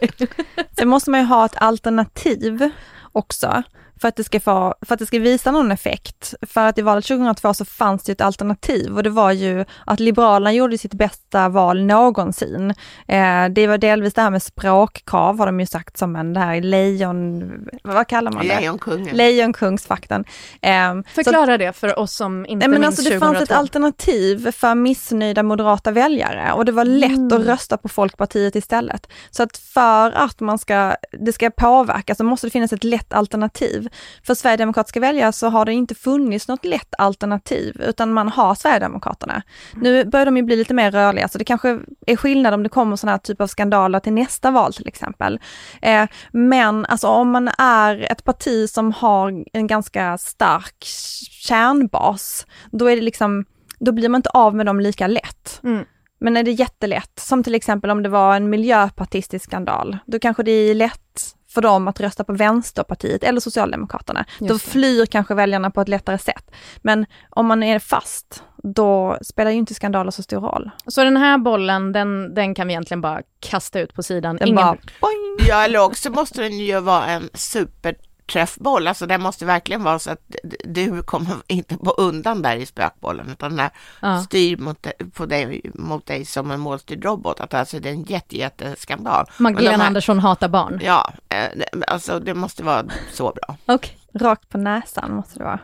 Sen 0.77 0.87
måste 0.87 1.11
man 1.11 1.19
ju 1.19 1.25
ha 1.25 1.45
ett 1.45 1.55
alternativ 1.55 2.69
också 3.11 3.63
för 4.01 4.07
att, 4.07 4.15
det 4.15 4.23
ska 4.23 4.39
få, 4.39 4.75
för 4.81 4.93
att 4.93 4.99
det 4.99 5.05
ska 5.05 5.19
visa 5.19 5.51
någon 5.51 5.71
effekt. 5.71 6.33
För 6.41 6.65
att 6.67 6.77
i 6.77 6.81
valet 6.81 7.05
2002 7.05 7.53
så 7.53 7.65
fanns 7.65 8.03
det 8.03 8.11
ett 8.11 8.21
alternativ 8.21 8.95
och 8.97 9.03
det 9.03 9.09
var 9.09 9.31
ju 9.31 9.65
att 9.85 9.99
Liberalerna 9.99 10.53
gjorde 10.53 10.77
sitt 10.77 10.93
bästa 10.93 11.49
val 11.49 11.83
någonsin. 11.85 12.73
Eh, 13.07 13.45
det 13.49 13.67
var 13.67 13.77
delvis 13.77 14.13
det 14.13 14.21
här 14.21 14.29
med 14.29 14.43
språkkrav 14.43 15.39
har 15.39 15.45
de 15.45 15.59
ju 15.59 15.65
sagt 15.65 15.97
som 15.97 16.15
en, 16.15 16.33
det 16.33 16.39
här 16.39 16.61
lejon, 16.61 17.51
vad 17.83 18.07
kallar 18.07 18.31
man 18.31 18.47
det? 18.47 18.59
Lejonkungen. 18.59 19.15
Lejonkungsfaktorn. 19.17 20.23
Eh, 20.61 20.93
så- 20.95 21.23
Förklara 21.23 21.57
det 21.57 21.73
för 21.73 21.99
oss 21.99 22.13
som 22.15 22.45
inte 22.45 22.55
Nej, 22.67 22.67
men 22.67 22.81
minns 22.81 22.85
alltså 22.99 23.03
det 23.13 23.19
2002. 23.19 23.25
fanns 23.39 23.49
ett 23.49 23.55
alternativ 23.57 24.51
för 24.51 24.75
missnöjda 24.75 25.43
moderata 25.43 25.91
väljare 25.91 26.51
och 26.53 26.65
det 26.65 26.71
var 26.71 26.85
lätt 26.85 27.09
Mm. 27.09 27.33
att 27.41 27.45
rösta 27.47 27.77
på 27.77 27.89
Folkpartiet 27.89 28.55
istället. 28.55 29.07
Så 29.31 29.43
att 29.43 29.57
för 29.57 30.11
att 30.11 30.39
man 30.39 30.59
ska, 30.59 30.95
det 31.11 31.33
ska 31.33 31.49
påverka 31.49 32.15
så 32.15 32.23
måste 32.23 32.47
det 32.47 32.51
finnas 32.51 32.73
ett 32.73 32.83
lätt 32.83 33.13
alternativ. 33.13 33.88
För 34.23 34.33
Sverigedemokratiska 34.33 34.99
väljare 34.99 35.31
så 35.31 35.49
har 35.49 35.65
det 35.65 35.73
inte 35.73 35.95
funnits 35.95 36.47
något 36.47 36.65
lätt 36.65 36.93
alternativ 36.97 37.81
utan 37.81 38.13
man 38.13 38.29
har 38.29 38.55
Sverigedemokraterna. 38.55 39.41
Nu 39.73 40.05
börjar 40.05 40.25
de 40.25 40.37
ju 40.37 40.43
bli 40.43 40.55
lite 40.55 40.73
mer 40.73 40.91
rörliga 40.91 41.27
så 41.27 41.37
det 41.37 41.43
kanske 41.43 41.79
är 42.07 42.15
skillnad 42.15 42.53
om 42.53 42.63
det 42.63 42.69
kommer 42.69 42.95
sådana 42.95 43.11
här 43.11 43.19
typ 43.19 43.41
av 43.41 43.47
skandaler 43.47 43.99
till 43.99 44.13
nästa 44.13 44.51
val 44.51 44.73
till 44.73 44.87
exempel. 44.87 45.39
Eh, 45.81 46.05
men 46.31 46.85
alltså 46.85 47.07
om 47.07 47.31
man 47.31 47.49
är 47.57 48.11
ett 48.11 48.23
parti 48.23 48.69
som 48.69 48.91
har 48.91 49.43
en 49.53 49.67
ganska 49.67 50.17
stark 50.17 50.83
kärnbas, 51.29 52.45
då 52.71 52.85
är 52.85 52.95
det 52.95 53.01
liksom, 53.01 53.45
då 53.79 53.91
blir 53.91 54.09
man 54.09 54.19
inte 54.19 54.29
av 54.29 54.55
med 54.55 54.65
dem 54.65 54.79
lika 54.79 55.07
lätt. 55.07 55.61
Mm. 55.63 55.85
Men 56.19 56.37
är 56.37 56.43
det 56.43 56.51
jättelätt, 56.51 57.19
som 57.19 57.43
till 57.43 57.55
exempel 57.55 57.89
om 57.89 58.03
det 58.03 58.09
var 58.09 58.35
en 58.35 58.49
miljöpartistisk 58.49 59.45
skandal, 59.45 59.97
då 60.05 60.19
kanske 60.19 60.43
det 60.43 60.51
är 60.51 60.75
lätt 60.75 61.35
för 61.49 61.61
dem 61.61 61.87
att 61.87 61.99
rösta 61.99 62.23
på 62.23 62.33
Vänsterpartiet 62.33 63.23
eller 63.23 63.39
Socialdemokraterna. 63.39 64.25
Just 64.39 64.49
Då 64.49 64.53
det. 64.53 64.59
flyr 64.59 65.05
kanske 65.05 65.33
väljarna 65.33 65.71
på 65.71 65.81
ett 65.81 65.87
lättare 65.87 66.17
sätt. 66.17 66.51
Men 66.81 67.05
om 67.29 67.45
man 67.45 67.63
är 67.63 67.79
fast, 67.79 68.43
då 68.63 69.17
spelar 69.21 69.51
ju 69.51 69.57
inte 69.57 69.73
skandaler 69.73 70.11
så 70.11 70.23
stor 70.23 70.41
roll. 70.41 70.69
Så 70.87 71.03
den 71.03 71.17
här 71.17 71.37
bollen, 71.37 71.91
den, 71.91 72.33
den 72.33 72.55
kan 72.55 72.67
vi 72.67 72.73
egentligen 72.73 73.01
bara 73.01 73.21
kasta 73.39 73.79
ut 73.79 73.93
på 73.93 74.03
sidan. 74.03 74.35
Den 74.37 74.47
Ingen... 74.47 74.55
bara, 74.55 74.77
boing. 75.01 75.47
Ja, 75.47 75.63
eller 75.63 75.79
också 75.79 76.09
måste 76.09 76.41
den 76.41 76.59
ju 76.59 76.79
vara 76.79 77.05
en 77.05 77.29
super 77.33 77.95
träffboll, 78.29 78.87
alltså 78.87 79.05
det 79.05 79.17
måste 79.17 79.45
verkligen 79.45 79.83
vara 79.83 79.99
så 79.99 80.11
att 80.11 80.35
du 80.63 81.03
kommer 81.03 81.35
inte 81.47 81.77
på 81.77 81.91
undan 81.91 82.41
där 82.41 82.55
i 82.55 82.65
spökbollen 82.65 83.29
utan 83.29 83.55
den 83.55 83.69
ja. 84.01 84.21
styr 84.21 84.57
mot, 84.57 84.87
på 85.13 85.25
dig, 85.25 85.61
mot 85.73 86.05
dig 86.05 86.25
som 86.25 86.51
en 86.51 86.59
målstyrd 86.59 87.05
robot. 87.05 87.39
Att 87.39 87.53
alltså 87.53 87.79
det 87.79 87.89
är 87.89 87.93
en 87.93 88.03
jätte, 88.03 88.37
jätteskandal. 88.37 89.25
Magdalena 89.37 89.85
Andersson 89.85 90.19
hatar 90.19 90.47
barn. 90.47 90.79
Ja, 90.83 91.13
eh, 91.29 91.63
alltså 91.87 92.19
det 92.19 92.33
måste 92.33 92.63
vara 92.63 92.85
så 93.11 93.31
bra. 93.31 93.57
Okej, 93.65 93.97
okay. 94.13 94.27
rakt 94.27 94.49
på 94.49 94.57
näsan 94.57 95.15
måste 95.15 95.39
det 95.39 95.43
vara. 95.43 95.59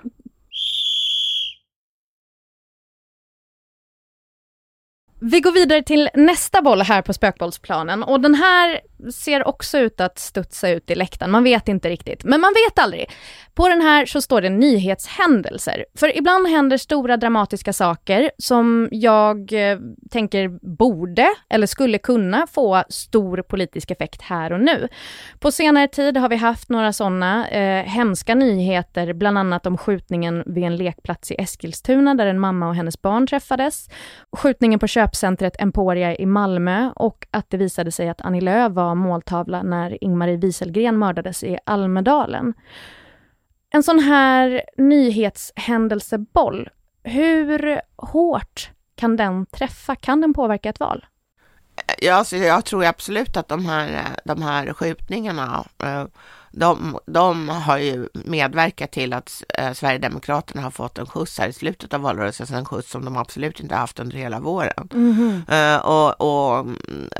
Vi 5.19 5.39
går 5.39 5.51
vidare 5.51 5.84
till 5.84 6.10
nästa 6.13 6.62
boll 6.62 6.81
här 6.81 7.01
på 7.01 7.13
spökbollsplanen 7.13 8.03
och 8.03 8.22
den 8.22 8.36
här 8.36 8.81
ser 9.12 9.47
också 9.47 9.77
ut 9.77 10.01
att 10.01 10.19
studsa 10.19 10.69
ut 10.69 10.91
i 10.91 10.95
läktaren. 10.95 11.31
Man 11.31 11.43
vet 11.43 11.67
inte 11.67 11.89
riktigt, 11.89 12.24
men 12.24 12.41
man 12.41 12.53
vet 12.65 12.79
aldrig. 12.79 13.09
På 13.53 13.69
den 13.69 13.81
här 13.81 14.05
så 14.05 14.21
står 14.21 14.41
det 14.41 14.50
nyhetshändelser. 14.50 15.85
För 15.97 16.17
ibland 16.17 16.47
händer 16.47 16.77
stora 16.77 17.17
dramatiska 17.17 17.74
saker 17.74 18.31
som 18.38 18.89
jag 18.91 19.53
eh, 19.53 19.77
tänker 20.12 20.75
borde 20.77 21.27
eller 21.50 21.67
skulle 21.67 21.97
kunna 21.97 22.47
få 22.47 22.83
stor 22.89 23.41
politisk 23.41 23.91
effekt 23.91 24.21
här 24.21 24.53
och 24.53 24.59
nu. 24.59 24.88
På 25.39 25.51
senare 25.51 25.88
tid 25.88 26.17
har 26.17 26.29
vi 26.29 26.35
haft 26.35 26.69
några 26.69 26.93
sådana 26.93 27.47
eh, 27.50 27.85
hemska 27.85 28.35
nyheter, 28.35 29.13
bland 29.13 29.38
annat 29.38 29.65
om 29.65 29.77
skjutningen 29.77 30.43
vid 30.45 30.63
en 30.63 30.75
lekplats 30.75 31.31
i 31.31 31.35
Eskilstuna 31.35 32.15
där 32.15 32.25
en 32.25 32.39
mamma 32.39 32.67
och 32.67 32.75
hennes 32.75 33.01
barn 33.01 33.27
träffades. 33.27 33.89
Skjutningen 34.31 34.79
på 34.79 34.88
köpcentret 34.88 35.55
Emporia 35.59 36.15
i 36.15 36.25
Malmö 36.25 36.91
och 36.95 37.27
att 37.31 37.50
det 37.50 37.57
visade 37.57 37.91
sig 37.91 38.09
att 38.09 38.21
Annie 38.21 38.41
Lööf 38.41 38.71
var 38.71 38.95
måltavla 38.96 39.64
när 39.64 40.04
Ingmarie 40.04 40.38
Wieselgren 40.38 40.98
mördades 41.00 41.44
i 41.44 41.58
Almedalen. 41.66 42.54
En 43.70 43.84
sån 43.84 44.00
här 44.00 44.62
nyhetshändelseboll, 44.78 46.70
hur 47.04 47.82
hårt 47.96 48.70
kan 48.96 49.16
den 49.16 49.46
träffa? 49.46 49.96
Kan 49.96 50.22
den 50.22 50.34
påverka 50.34 50.70
ett 50.70 50.80
val? 50.80 51.06
Ja, 52.02 52.14
alltså 52.14 52.38
jag 52.38 52.66
tror 52.66 52.86
absolut 52.86 53.38
att 53.38 53.48
de 53.48 53.66
här, 53.66 54.06
de 54.25 54.42
här 54.42 54.74
skjutningarna, 54.74 55.66
eh, 55.84 56.06
de, 56.52 57.00
de 57.06 57.50
har 57.50 57.78
ju 57.78 58.10
medverkat 58.14 58.92
till 58.92 59.14
att 59.14 59.44
eh, 59.50 59.74
Sverigedemokraterna 59.74 60.62
har 60.62 60.72
fått 60.72 60.98
en 60.98 61.06
skjuts 61.06 61.40
här 61.40 61.48
i 61.48 61.54
slutet 61.54 61.94
av 61.94 62.02
valrörelsen, 62.02 62.58
en 62.58 62.66
skjuts 62.66 62.92
som 62.92 63.06
de 63.06 63.18
absolut 63.18 63.60
inte 63.60 63.75
haft 63.75 64.00
under 64.00 64.18
hela 64.18 64.40
våren. 64.40 64.90
Mm 64.94 65.80
och, 65.82 66.22
och, 66.22 66.68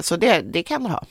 så 0.01 0.15
det, 0.15 0.41
det 0.41 0.63
kan 0.63 0.84
det 0.84 0.89
ha. 0.89 1.03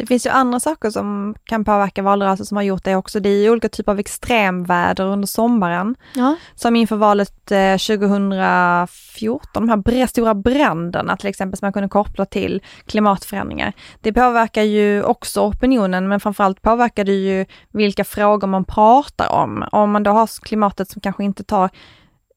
Det 0.00 0.06
finns 0.06 0.26
ju 0.26 0.30
andra 0.30 0.60
saker 0.60 0.90
som 0.90 1.34
kan 1.44 1.64
påverka 1.64 2.02
valrörelsen 2.02 2.46
som 2.46 2.56
har 2.56 2.62
gjort 2.62 2.84
det 2.84 2.96
också. 2.96 3.20
Det 3.20 3.28
är 3.28 3.42
ju 3.42 3.50
olika 3.50 3.68
typer 3.68 3.92
av 3.92 3.98
extremväder 3.98 5.04
under 5.04 5.26
sommaren. 5.26 5.96
Ja. 6.14 6.36
Som 6.54 6.76
inför 6.76 6.96
valet 6.96 7.46
2014, 7.46 9.68
eh, 9.68 9.76
de 9.76 9.88
här 9.98 10.06
stora 10.06 10.34
bränderna 10.34 11.16
till 11.16 11.28
exempel 11.28 11.58
som 11.58 11.66
man 11.66 11.72
kunde 11.72 11.88
koppla 11.88 12.24
till 12.24 12.62
klimatförändringar. 12.86 13.72
Det 14.00 14.12
påverkar 14.12 14.62
ju 14.62 15.02
också 15.02 15.40
opinionen 15.40 16.08
men 16.08 16.20
framförallt 16.20 16.62
påverkar 16.62 17.04
det 17.04 17.12
ju 17.12 17.46
vilka 17.72 18.04
frågor 18.04 18.48
man 18.48 18.64
pratar 18.64 19.32
om. 19.32 19.64
Om 19.72 19.90
man 19.90 20.02
då 20.02 20.10
har 20.10 20.42
klimatet 20.42 20.88
som 20.88 21.00
kanske 21.00 21.24
inte 21.24 21.44
tar 21.44 21.70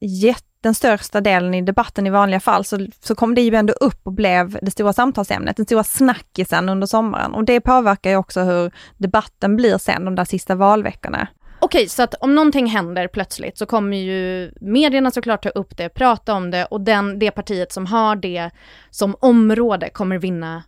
jätte 0.00 0.53
den 0.64 0.74
största 0.74 1.20
delen 1.20 1.54
i 1.54 1.62
debatten 1.62 2.06
i 2.06 2.10
vanliga 2.10 2.40
fall 2.40 2.64
så, 2.64 2.86
så 3.00 3.14
kom 3.14 3.34
det 3.34 3.40
ju 3.40 3.54
ändå 3.54 3.72
upp 3.72 4.00
och 4.02 4.12
blev 4.12 4.58
det 4.62 4.70
stora 4.70 4.92
samtalsämnet, 4.92 5.56
den 5.56 5.66
stora 5.66 5.84
snackisen 5.84 6.68
under 6.68 6.86
sommaren. 6.86 7.34
Och 7.34 7.44
det 7.44 7.60
påverkar 7.60 8.10
ju 8.10 8.16
också 8.16 8.40
hur 8.40 8.72
debatten 8.98 9.56
blir 9.56 9.78
sen 9.78 10.04
de 10.04 10.14
där 10.14 10.24
sista 10.24 10.54
valveckorna. 10.54 11.28
Okej, 11.58 11.88
så 11.88 12.02
att 12.02 12.14
om 12.14 12.34
någonting 12.34 12.66
händer 12.66 13.08
plötsligt 13.08 13.58
så 13.58 13.66
kommer 13.66 13.96
ju 13.96 14.52
medierna 14.60 15.10
såklart 15.10 15.42
ta 15.42 15.48
upp 15.48 15.76
det, 15.76 15.88
prata 15.88 16.34
om 16.34 16.50
det 16.50 16.64
och 16.64 16.80
den, 16.80 17.18
det 17.18 17.30
partiet 17.30 17.72
som 17.72 17.86
har 17.86 18.16
det 18.16 18.50
som 18.90 19.16
område 19.20 19.90
kommer 19.90 20.18
vinna 20.18 20.62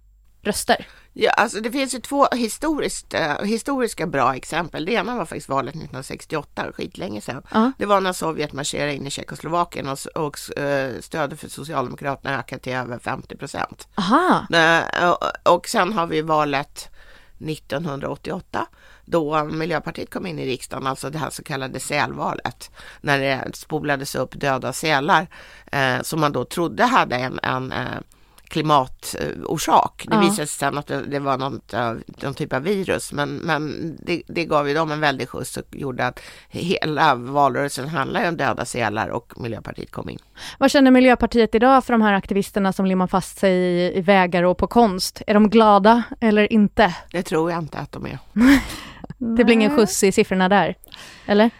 röster. 0.46 0.86
Ja, 1.12 1.30
alltså 1.30 1.60
det 1.60 1.70
finns 1.70 1.94
ju 1.94 1.98
två 1.98 2.26
historiskt, 2.32 3.14
uh, 3.14 3.44
historiska 3.44 4.06
bra 4.06 4.34
exempel. 4.34 4.84
Det 4.84 4.92
ena 4.92 5.16
var 5.16 5.24
faktiskt 5.24 5.48
valet 5.48 5.74
1968, 5.74 6.72
skitlänge 6.72 7.20
sedan. 7.20 7.42
Uh. 7.54 7.68
Det 7.78 7.86
var 7.86 8.00
när 8.00 8.12
Sovjet 8.12 8.52
marscherade 8.52 8.94
in 8.94 9.06
i 9.06 9.10
Tjeckoslovakien 9.10 9.88
och, 9.88 9.98
och 10.14 10.38
uh, 10.58 11.00
stödet 11.00 11.40
för 11.40 11.48
Socialdemokraterna 11.48 12.38
ökade 12.38 12.62
till 12.62 12.72
över 12.72 12.98
50 12.98 13.36
procent. 13.36 13.88
Uh, 14.54 15.10
och, 15.10 15.54
och 15.54 15.68
sen 15.68 15.92
har 15.92 16.06
vi 16.06 16.22
valet 16.22 16.90
1988 17.38 18.66
då 19.06 19.44
Miljöpartiet 19.44 20.10
kom 20.10 20.26
in 20.26 20.38
i 20.38 20.46
riksdagen, 20.46 20.86
alltså 20.86 21.10
det 21.10 21.18
här 21.18 21.30
så 21.30 21.42
kallade 21.42 21.80
sälvalet, 21.80 22.70
när 23.00 23.18
det 23.18 23.56
spolades 23.56 24.14
upp 24.14 24.40
döda 24.40 24.72
sälar 24.72 25.26
eh, 25.72 26.02
som 26.02 26.20
man 26.20 26.32
då 26.32 26.44
trodde 26.44 26.84
hade 26.84 27.16
en, 27.16 27.40
en 27.42 27.72
eh, 27.72 27.98
klimatorsak. 28.48 30.06
Det 30.08 30.14
ja. 30.14 30.20
visade 30.20 30.36
sig 30.36 30.46
sen 30.46 30.78
att 30.78 30.86
det, 30.86 31.02
det 31.02 31.18
var 31.18 31.38
någon, 31.38 31.60
någon, 32.22 32.34
typ 32.34 32.52
av 32.52 32.62
virus 32.62 33.12
men, 33.12 33.36
men 33.36 33.92
det, 34.02 34.22
det, 34.26 34.44
gav 34.44 34.68
ju 34.68 34.74
dem 34.74 34.90
en 34.90 35.00
väldig 35.00 35.28
skjuts 35.28 35.56
och 35.56 35.64
gjorde 35.70 36.06
att 36.06 36.20
hela 36.48 37.14
valrörelsen 37.14 37.88
handlade 37.88 38.28
om 38.28 38.36
döda 38.36 38.64
sälar 38.64 39.08
och 39.08 39.32
Miljöpartiet 39.36 39.90
kom 39.90 40.10
in. 40.10 40.18
Vad 40.58 40.70
känner 40.70 40.90
Miljöpartiet 40.90 41.54
idag 41.54 41.84
för 41.84 41.92
de 41.92 42.02
här 42.02 42.12
aktivisterna 42.12 42.72
som 42.72 42.86
limmar 42.86 43.06
fast 43.06 43.38
sig 43.38 43.52
i, 43.52 43.98
i 43.98 44.00
vägar 44.00 44.42
och 44.42 44.58
på 44.58 44.66
konst? 44.66 45.22
Är 45.26 45.34
de 45.34 45.50
glada 45.50 46.02
eller 46.20 46.52
inte? 46.52 46.94
Det 47.10 47.22
tror 47.22 47.50
jag 47.50 47.62
inte 47.62 47.78
att 47.78 47.92
de 47.92 48.06
är. 48.06 48.18
det 49.36 49.44
blir 49.44 49.54
ingen 49.54 49.76
skjuts 49.76 50.04
i 50.04 50.12
siffrorna 50.12 50.48
där, 50.48 50.74
eller? 51.26 51.50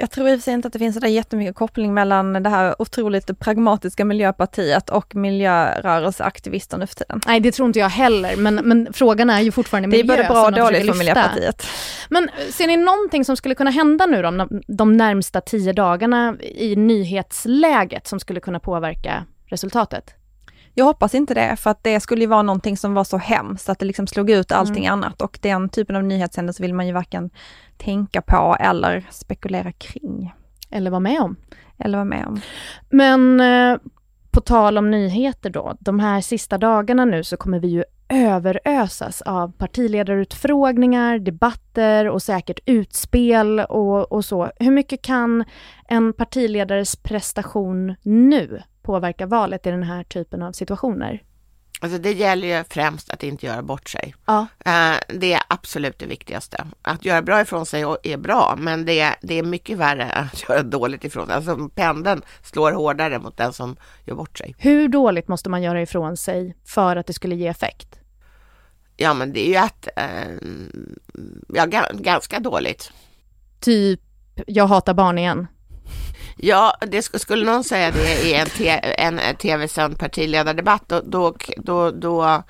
Jag 0.00 0.10
tror 0.10 0.28
i 0.28 0.34
och 0.34 0.38
för 0.38 0.42
sig 0.42 0.54
inte 0.54 0.66
att 0.66 0.72
det 0.72 0.78
finns 0.78 0.94
så 0.94 1.00
där 1.00 1.08
jättemycket 1.08 1.54
koppling 1.54 1.94
mellan 1.94 2.32
det 2.32 2.50
här 2.50 2.82
otroligt 2.82 3.38
pragmatiska 3.38 4.04
miljöpartiet 4.04 4.90
och 4.90 5.14
miljörörelseaktivister 5.14 6.78
nu 6.78 6.86
för 6.86 6.94
tiden. 6.94 7.20
Nej, 7.26 7.40
det 7.40 7.52
tror 7.52 7.66
inte 7.66 7.78
jag 7.78 7.88
heller, 7.88 8.36
men, 8.36 8.54
men 8.54 8.92
frågan 8.92 9.30
är 9.30 9.40
ju 9.40 9.52
fortfarande 9.52 9.88
miljö. 9.88 10.02
Det 10.02 10.12
är 10.12 10.16
både 10.16 10.28
bra 10.28 10.46
och 10.46 10.52
dåligt 10.52 10.86
för 10.86 10.98
Miljöpartiet. 10.98 11.66
Men 12.08 12.30
ser 12.50 12.66
ni 12.66 12.76
någonting 12.76 13.24
som 13.24 13.36
skulle 13.36 13.54
kunna 13.54 13.70
hända 13.70 14.06
nu 14.06 14.22
då, 14.22 14.48
de 14.66 14.96
närmsta 14.96 15.40
tio 15.40 15.72
dagarna 15.72 16.36
i 16.40 16.76
nyhetsläget 16.76 18.06
som 18.06 18.20
skulle 18.20 18.40
kunna 18.40 18.60
påverka 18.60 19.24
resultatet? 19.46 20.17
Jag 20.78 20.84
hoppas 20.84 21.14
inte 21.14 21.34
det, 21.34 21.56
för 21.56 21.70
att 21.70 21.84
det 21.84 22.00
skulle 22.00 22.20
ju 22.20 22.26
vara 22.26 22.42
någonting 22.42 22.76
som 22.76 22.94
var 22.94 23.04
så 23.04 23.16
hemskt 23.16 23.68
att 23.68 23.78
det 23.78 23.86
liksom 23.86 24.06
slog 24.06 24.30
ut 24.30 24.52
allting 24.52 24.84
mm. 24.84 24.92
annat 24.92 25.22
och 25.22 25.38
den 25.42 25.68
typen 25.68 25.96
av 25.96 26.04
nyhetshändelse 26.04 26.62
vill 26.62 26.74
man 26.74 26.86
ju 26.86 26.92
varken 26.92 27.30
tänka 27.76 28.22
på 28.22 28.56
eller 28.60 29.06
spekulera 29.10 29.72
kring. 29.72 30.34
Eller 30.70 30.90
vara 30.90 31.00
med 31.00 31.20
om. 31.20 31.36
Eller 31.78 31.98
vara 31.98 32.04
med 32.04 32.26
om. 32.26 32.40
Men 32.90 33.40
eh, 33.40 33.78
på 34.30 34.40
tal 34.40 34.78
om 34.78 34.90
nyheter 34.90 35.50
då, 35.50 35.76
de 35.80 36.00
här 36.00 36.20
sista 36.20 36.58
dagarna 36.58 37.04
nu 37.04 37.24
så 37.24 37.36
kommer 37.36 37.58
vi 37.58 37.68
ju 37.68 37.84
överösas 38.08 39.22
av 39.22 39.52
partiledarutfrågningar, 39.52 41.18
debatter 41.18 42.08
och 42.08 42.22
säkert 42.22 42.60
utspel 42.66 43.60
och, 43.60 44.12
och 44.12 44.24
så. 44.24 44.50
Hur 44.56 44.70
mycket 44.70 45.02
kan 45.02 45.44
en 45.88 46.12
partiledares 46.12 46.96
prestation 46.96 47.94
nu 48.02 48.62
påverka 48.88 49.26
valet 49.26 49.66
i 49.66 49.70
den 49.70 49.82
här 49.82 50.04
typen 50.04 50.42
av 50.42 50.52
situationer? 50.52 51.22
Alltså 51.80 51.98
det 51.98 52.12
gäller 52.12 52.58
ju 52.58 52.64
främst 52.64 53.10
att 53.10 53.22
inte 53.22 53.46
göra 53.46 53.62
bort 53.62 53.88
sig. 53.88 54.14
Ja. 54.26 54.46
Eh, 54.64 54.96
det 55.08 55.32
är 55.32 55.42
absolut 55.48 55.98
det 55.98 56.06
viktigaste. 56.06 56.66
Att 56.82 57.04
göra 57.04 57.22
bra 57.22 57.40
ifrån 57.40 57.66
sig 57.66 57.84
är 58.02 58.16
bra, 58.16 58.54
men 58.58 58.84
det 58.84 59.00
är, 59.00 59.14
det 59.22 59.38
är 59.38 59.42
mycket 59.42 59.78
värre 59.78 60.10
att 60.12 60.42
göra 60.48 60.62
dåligt 60.62 61.04
ifrån 61.04 61.26
sig. 61.26 61.34
Alltså 61.36 61.68
pendeln 61.74 62.22
slår 62.42 62.72
hårdare 62.72 63.18
mot 63.18 63.36
den 63.36 63.52
som 63.52 63.76
gör 64.04 64.14
bort 64.14 64.38
sig. 64.38 64.54
Hur 64.58 64.88
dåligt 64.88 65.28
måste 65.28 65.50
man 65.50 65.62
göra 65.62 65.82
ifrån 65.82 66.16
sig 66.16 66.56
för 66.64 66.96
att 66.96 67.06
det 67.06 67.12
skulle 67.12 67.34
ge 67.34 67.46
effekt? 67.46 68.00
Ja, 68.96 69.14
men 69.14 69.32
det 69.32 69.46
är 69.46 69.48
ju 69.48 69.56
att, 69.56 69.88
eh, 69.96 70.36
ja, 71.48 71.66
ganska 71.92 72.40
dåligt. 72.40 72.92
Typ, 73.60 74.00
jag 74.46 74.66
hatar 74.66 74.94
barn 74.94 75.18
igen. 75.18 75.46
Ja, 76.38 76.74
det 76.86 77.02
skulle 77.02 77.44
någon 77.44 77.64
säga 77.64 77.90
det 77.90 78.22
i 78.22 78.34
en, 78.98 79.18
en 79.18 79.36
tv-sänd 79.36 79.98
partiledardebatt, 79.98 80.88
då, 80.88 81.00
då, 81.04 81.34
då, 81.56 81.90
då 81.90 82.42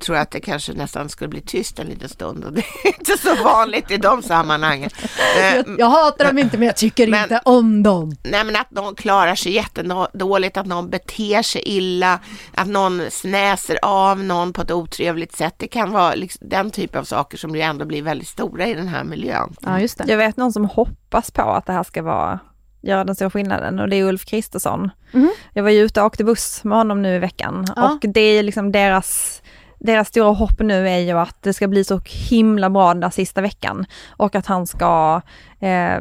tror 0.00 0.16
jag 0.16 0.22
att 0.22 0.30
det 0.30 0.40
kanske 0.40 0.72
nästan 0.72 1.08
skulle 1.08 1.28
bli 1.28 1.40
tyst 1.40 1.78
en 1.78 1.86
liten 1.86 2.08
stund 2.08 2.44
och 2.44 2.52
det 2.52 2.60
är 2.60 2.86
inte 2.86 3.18
så 3.18 3.44
vanligt 3.44 3.90
i 3.90 3.96
de 3.96 4.22
sammanhangen. 4.22 4.90
Jag, 5.36 5.56
eh, 5.56 5.64
jag 5.78 5.86
hatar 5.86 6.24
dem 6.24 6.38
inte 6.38 6.58
men 6.58 6.66
jag 6.66 6.76
tycker 6.76 7.08
men, 7.08 7.22
inte 7.22 7.40
om 7.44 7.82
dem. 7.82 8.16
Nej 8.22 8.44
men 8.44 8.56
att 8.56 8.70
någon 8.70 8.94
klarar 8.94 9.34
sig 9.34 9.52
jättedåligt, 9.52 10.56
att 10.56 10.66
någon 10.66 10.90
beter 10.90 11.42
sig 11.42 11.62
illa, 11.64 12.18
att 12.54 12.68
någon 12.68 13.02
snäser 13.10 13.78
av 13.82 14.24
någon 14.24 14.52
på 14.52 14.62
ett 14.62 14.70
otrevligt 14.70 15.36
sätt. 15.36 15.54
Det 15.56 15.68
kan 15.68 15.92
vara 15.92 16.14
liksom 16.14 16.48
den 16.48 16.70
typ 16.70 16.96
av 16.96 17.04
saker 17.04 17.38
som 17.38 17.56
ju 17.56 17.60
ändå 17.60 17.84
blir 17.84 18.02
väldigt 18.02 18.28
stora 18.28 18.66
i 18.66 18.74
den 18.74 18.88
här 18.88 19.04
miljön. 19.04 19.56
Ja, 19.60 19.80
just 19.80 19.98
det. 19.98 20.04
Jag 20.08 20.16
vet 20.16 20.36
någon 20.36 20.52
som 20.52 20.64
hoppas 20.64 21.30
på 21.30 21.42
att 21.42 21.66
det 21.66 21.72
här 21.72 21.82
ska 21.82 22.02
vara 22.02 22.38
göra 22.80 23.04
den 23.04 23.14
stora 23.14 23.30
skillnaden 23.30 23.78
och 23.78 23.88
det 23.88 23.96
är 23.96 24.04
Ulf 24.04 24.24
Kristersson. 24.24 24.90
Mm. 25.12 25.30
Jag 25.52 25.62
var 25.62 25.70
ju 25.70 25.80
ute 25.80 26.00
och 26.00 26.06
åkte 26.06 26.24
buss 26.24 26.64
med 26.64 26.78
honom 26.78 27.02
nu 27.02 27.14
i 27.14 27.18
veckan 27.18 27.66
ja. 27.76 27.92
och 27.92 28.04
det 28.08 28.20
är 28.20 28.42
liksom 28.42 28.72
deras 28.72 29.42
deras 29.80 30.08
stora 30.08 30.32
hopp 30.32 30.60
nu 30.60 30.88
är 30.88 30.98
ju 30.98 31.12
att 31.12 31.42
det 31.42 31.52
ska 31.52 31.68
bli 31.68 31.84
så 31.84 32.00
himla 32.04 32.70
bra 32.70 32.88
den 32.88 33.00
där 33.00 33.10
sista 33.10 33.40
veckan 33.40 33.86
och 34.08 34.34
att 34.34 34.46
han 34.46 34.66
ska 34.66 35.20
eh, 35.60 36.00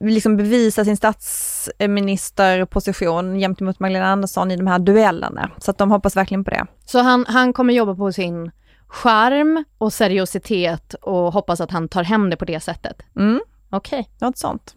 liksom 0.00 0.36
bevisa 0.36 0.84
sin 0.84 0.96
statsministerposition 0.96 3.38
gentemot 3.38 3.80
Magdalena 3.80 4.10
Andersson 4.10 4.50
i 4.50 4.56
de 4.56 4.66
här 4.66 4.78
duellerna. 4.78 5.50
Så 5.58 5.70
att 5.70 5.78
de 5.78 5.90
hoppas 5.90 6.16
verkligen 6.16 6.44
på 6.44 6.50
det. 6.50 6.66
Så 6.84 6.98
han, 6.98 7.24
han 7.28 7.52
kommer 7.52 7.74
jobba 7.74 7.94
på 7.94 8.12
sin 8.12 8.50
charm 8.88 9.64
och 9.78 9.92
seriositet 9.92 10.94
och 10.94 11.32
hoppas 11.32 11.60
att 11.60 11.70
han 11.70 11.88
tar 11.88 12.02
hem 12.02 12.30
det 12.30 12.36
på 12.36 12.44
det 12.44 12.60
sättet? 12.60 13.02
Mm, 13.16 13.40
Okej. 13.70 14.00
Okay. 14.00 14.12
något 14.18 14.38
sånt. 14.38 14.74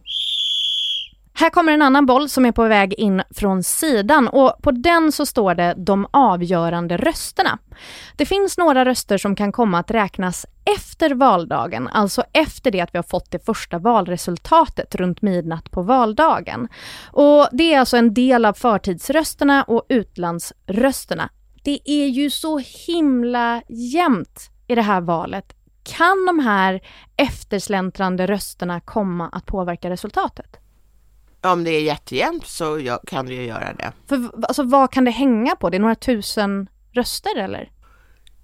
Här 1.39 1.49
kommer 1.49 1.73
en 1.73 1.81
annan 1.81 2.05
boll 2.05 2.29
som 2.29 2.45
är 2.45 2.51
på 2.51 2.67
väg 2.67 2.93
in 2.93 3.21
från 3.35 3.63
sidan 3.63 4.27
och 4.27 4.53
på 4.61 4.71
den 4.71 5.11
så 5.11 5.25
står 5.25 5.55
det 5.55 5.73
de 5.77 6.07
avgörande 6.11 6.97
rösterna. 6.97 7.57
Det 8.15 8.25
finns 8.25 8.57
några 8.57 8.85
röster 8.85 9.17
som 9.17 9.35
kan 9.35 9.51
komma 9.51 9.79
att 9.79 9.91
räknas 9.91 10.45
efter 10.65 11.13
valdagen, 11.13 11.87
alltså 11.87 12.23
efter 12.33 12.71
det 12.71 12.81
att 12.81 12.93
vi 12.93 12.97
har 12.97 13.03
fått 13.03 13.31
det 13.31 13.45
första 13.45 13.79
valresultatet 13.79 14.95
runt 14.95 15.21
midnatt 15.21 15.71
på 15.71 15.81
valdagen. 15.81 16.67
Och 17.11 17.47
Det 17.51 17.73
är 17.73 17.79
alltså 17.79 17.97
en 17.97 18.13
del 18.13 18.45
av 18.45 18.53
förtidsrösterna 18.53 19.63
och 19.63 19.85
utlandsrösterna. 19.89 21.29
Det 21.63 21.79
är 21.85 22.07
ju 22.07 22.29
så 22.29 22.61
himla 22.87 23.61
jämnt 23.69 24.49
i 24.67 24.75
det 24.75 24.81
här 24.81 25.01
valet. 25.01 25.55
Kan 25.83 26.25
de 26.25 26.39
här 26.39 26.81
eftersläntrande 27.17 28.27
rösterna 28.27 28.79
komma 28.79 29.29
att 29.29 29.45
påverka 29.45 29.89
resultatet? 29.89 30.59
Om 31.41 31.63
det 31.63 31.71
är 31.71 31.81
jättejämnt 31.81 32.47
så 32.47 32.97
kan 33.07 33.25
det 33.25 33.33
ju 33.33 33.43
göra 33.43 33.73
det. 33.73 33.91
För 34.07 34.29
alltså, 34.47 34.63
vad 34.63 34.91
kan 34.91 35.05
det 35.05 35.11
hänga 35.11 35.55
på? 35.55 35.69
Det 35.69 35.77
är 35.77 35.79
några 35.79 35.95
tusen 35.95 36.69
röster 36.91 37.37
eller? 37.37 37.71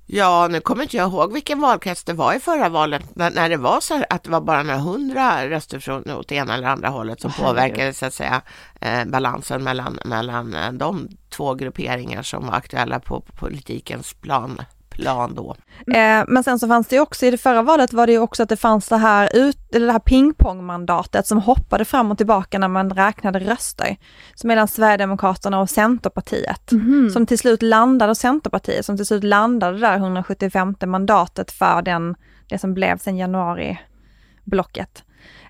Ja, 0.08 0.48
nu 0.52 0.62
kommer 0.62 0.84
inte 0.84 0.98
jag 0.98 1.10
ihåg 1.10 1.34
vilken 1.34 1.60
valkrets 1.60 2.04
det 2.04 2.14
var 2.14 2.34
i 2.34 2.40
förra 2.40 2.70
valet 2.70 3.16
när, 3.16 3.32
när 3.32 3.50
det 3.50 3.58
var 3.58 3.80
så 3.80 4.04
att 4.10 4.24
det 4.24 4.30
var 4.30 4.42
bara 4.42 4.64
några 4.64 4.80
hundra 4.80 5.50
röster 5.50 5.80
från 5.80 6.12
åt 6.12 6.32
ena 6.32 6.54
eller 6.54 6.68
andra 6.68 6.90
hållet 6.90 7.22
som 7.22 7.32
oh, 7.32 7.42
påverkade 7.42 7.94
så 7.94 8.06
att 8.06 8.14
säga 8.14 8.42
eh, 8.82 9.06
balansen 9.06 9.64
mellan, 9.64 10.00
mellan 10.06 10.54
eh, 10.54 10.72
de 10.72 11.10
två 11.30 11.54
grupperingar 11.54 12.22
som 12.22 12.48
var 12.48 12.54
aktuella 12.54 13.00
på, 13.00 13.22
på 13.22 13.36
politikens 13.36 14.14
plan 14.14 14.62
plan 14.96 15.36
då. 15.36 15.56
Eh, 15.94 16.24
men 16.28 16.44
sen 16.44 16.60
så 16.60 16.68
fanns 16.68 16.88
det 16.88 17.00
också 17.00 17.26
i 17.26 17.32
det 17.32 17.38
förra 17.38 17.62
valet 17.62 17.94
var 17.94 18.08
det 18.08 18.14
ju 18.14 18.20
också 18.20 18.44
att 18.44 18.50
det 18.50 18.58
fanns 18.58 18.88
det 18.88 18.98
här, 18.98 19.30
ut, 19.34 19.76
eller 19.76 19.86
det 19.86 19.92
här 19.92 20.00
pingpongmandatet 20.00 21.28
som 21.28 21.38
hoppade 21.38 21.86
fram 21.86 22.12
och 22.12 22.18
tillbaka 22.18 22.60
när 22.60 22.68
man 22.68 22.90
räknade 22.90 23.40
röster. 23.40 23.98
Så 24.36 24.48
mellan 24.48 24.68
Sverigedemokraterna 24.68 25.60
och 25.60 25.70
Centerpartiet. 25.70 26.72
Mm. 26.72 27.10
Som 27.10 27.26
till 27.26 27.40
slut 27.40 27.62
landade, 27.62 28.16
Centerpartiet, 28.16 28.86
som 28.86 28.98
till 28.98 29.06
slut 29.06 29.24
landade 29.24 29.80
där 29.80 29.96
175 29.96 30.76
mandatet 30.86 31.52
för 31.52 31.82
den, 31.82 32.16
det 32.50 32.58
som 32.58 32.74
blev 32.74 32.98
sen 32.98 33.18
januari-blocket. 33.18 35.04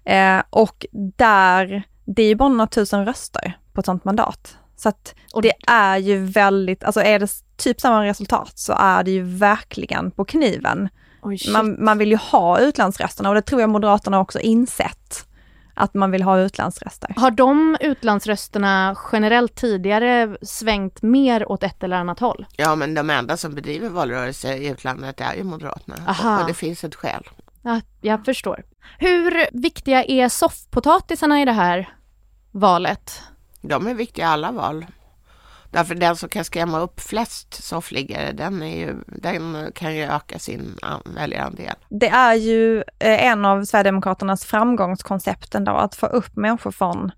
Eh, 0.06 0.42
och 0.50 0.86
där, 1.18 1.84
det 2.06 2.24
är 2.24 2.28
ju 2.28 2.36
bara 2.36 2.50
några 2.50 2.68
tusen 2.68 3.06
röster 3.06 3.58
på 3.74 3.80
ett 3.80 3.86
sånt 3.86 4.06
mandat. 4.06 4.58
Så 4.75 4.90
att 4.90 5.16
det 5.42 5.54
är 5.68 5.98
ju 5.98 6.25
väldigt, 6.25 6.84
alltså 6.84 7.02
är 7.02 7.20
det 7.20 7.28
typ 7.57 7.81
samma 7.81 8.05
resultat 8.05 8.51
så 8.55 8.74
är 8.74 9.03
det 9.03 9.12
ju 9.12 9.24
verkligen 9.24 10.12
på 10.12 10.25
kniven. 10.25 10.89
Oj, 11.21 11.39
man, 11.53 11.83
man 11.83 11.97
vill 11.97 12.12
ju 12.12 12.17
ha 12.17 12.59
utlandsrösterna 12.59 13.29
och 13.29 13.35
det 13.35 13.41
tror 13.41 13.62
jag 13.62 13.69
Moderaterna 13.69 14.19
också 14.19 14.39
insett 14.39 15.27
att 15.75 15.93
man 15.93 16.12
vill 16.12 16.24
ha 16.24 16.39
utlandsröster. 16.39 17.13
Har 17.17 17.31
de 17.31 17.77
utlandsrösterna 17.79 18.97
generellt 19.12 19.55
tidigare 19.55 20.38
svängt 20.41 21.01
mer 21.01 21.51
åt 21.51 21.63
ett 21.63 21.83
eller 21.83 21.95
annat 21.95 22.19
håll? 22.19 22.45
Ja, 22.57 22.75
men 22.75 22.93
de 22.93 23.09
enda 23.09 23.38
som 23.38 23.55
bedriver 23.55 23.89
valrörelse 23.89 24.55
i 24.55 24.67
utlandet 24.67 25.21
är 25.21 25.33
ju 25.33 25.43
Moderaterna. 25.43 25.95
Aha. 26.07 26.41
Och 26.41 26.47
det 26.47 26.53
finns 26.53 26.83
ett 26.83 26.95
skäl. 26.95 27.24
Ja, 27.62 27.81
jag 28.01 28.25
förstår. 28.25 28.63
Hur 29.00 29.62
viktiga 29.62 30.03
är 30.03 30.29
soffpotatisarna 30.29 31.41
i 31.41 31.45
det 31.45 31.51
här 31.51 31.89
valet? 32.51 33.21
De 33.62 33.88
är 33.88 33.93
viktiga 33.93 34.25
i 34.25 34.27
alla 34.27 34.51
val. 34.51 34.85
Därför 35.75 35.96
den 35.96 36.15
som 36.15 36.29
kan 36.29 36.46
skrämma 36.46 36.79
upp 36.79 37.00
flest 37.00 37.63
soffliggare, 37.63 38.32
den, 38.32 38.62
är 38.62 38.77
ju, 38.77 38.96
den 39.08 39.72
kan 39.75 39.96
ju 39.96 40.03
öka 40.03 40.39
sin 40.39 40.77
väljarandel. 41.15 41.74
Det 41.89 42.10
är 42.10 42.34
ju 42.34 42.77
eh, 43.00 43.25
en 43.25 43.46
av 43.46 43.65
Sverigedemokraternas 43.65 44.46
framgångskoncept 44.46 45.55
ändå, 45.55 45.72
att 45.72 45.96
få 45.96 46.05
upp 46.05 46.35
människor 46.35 46.72
från, 46.72 47.11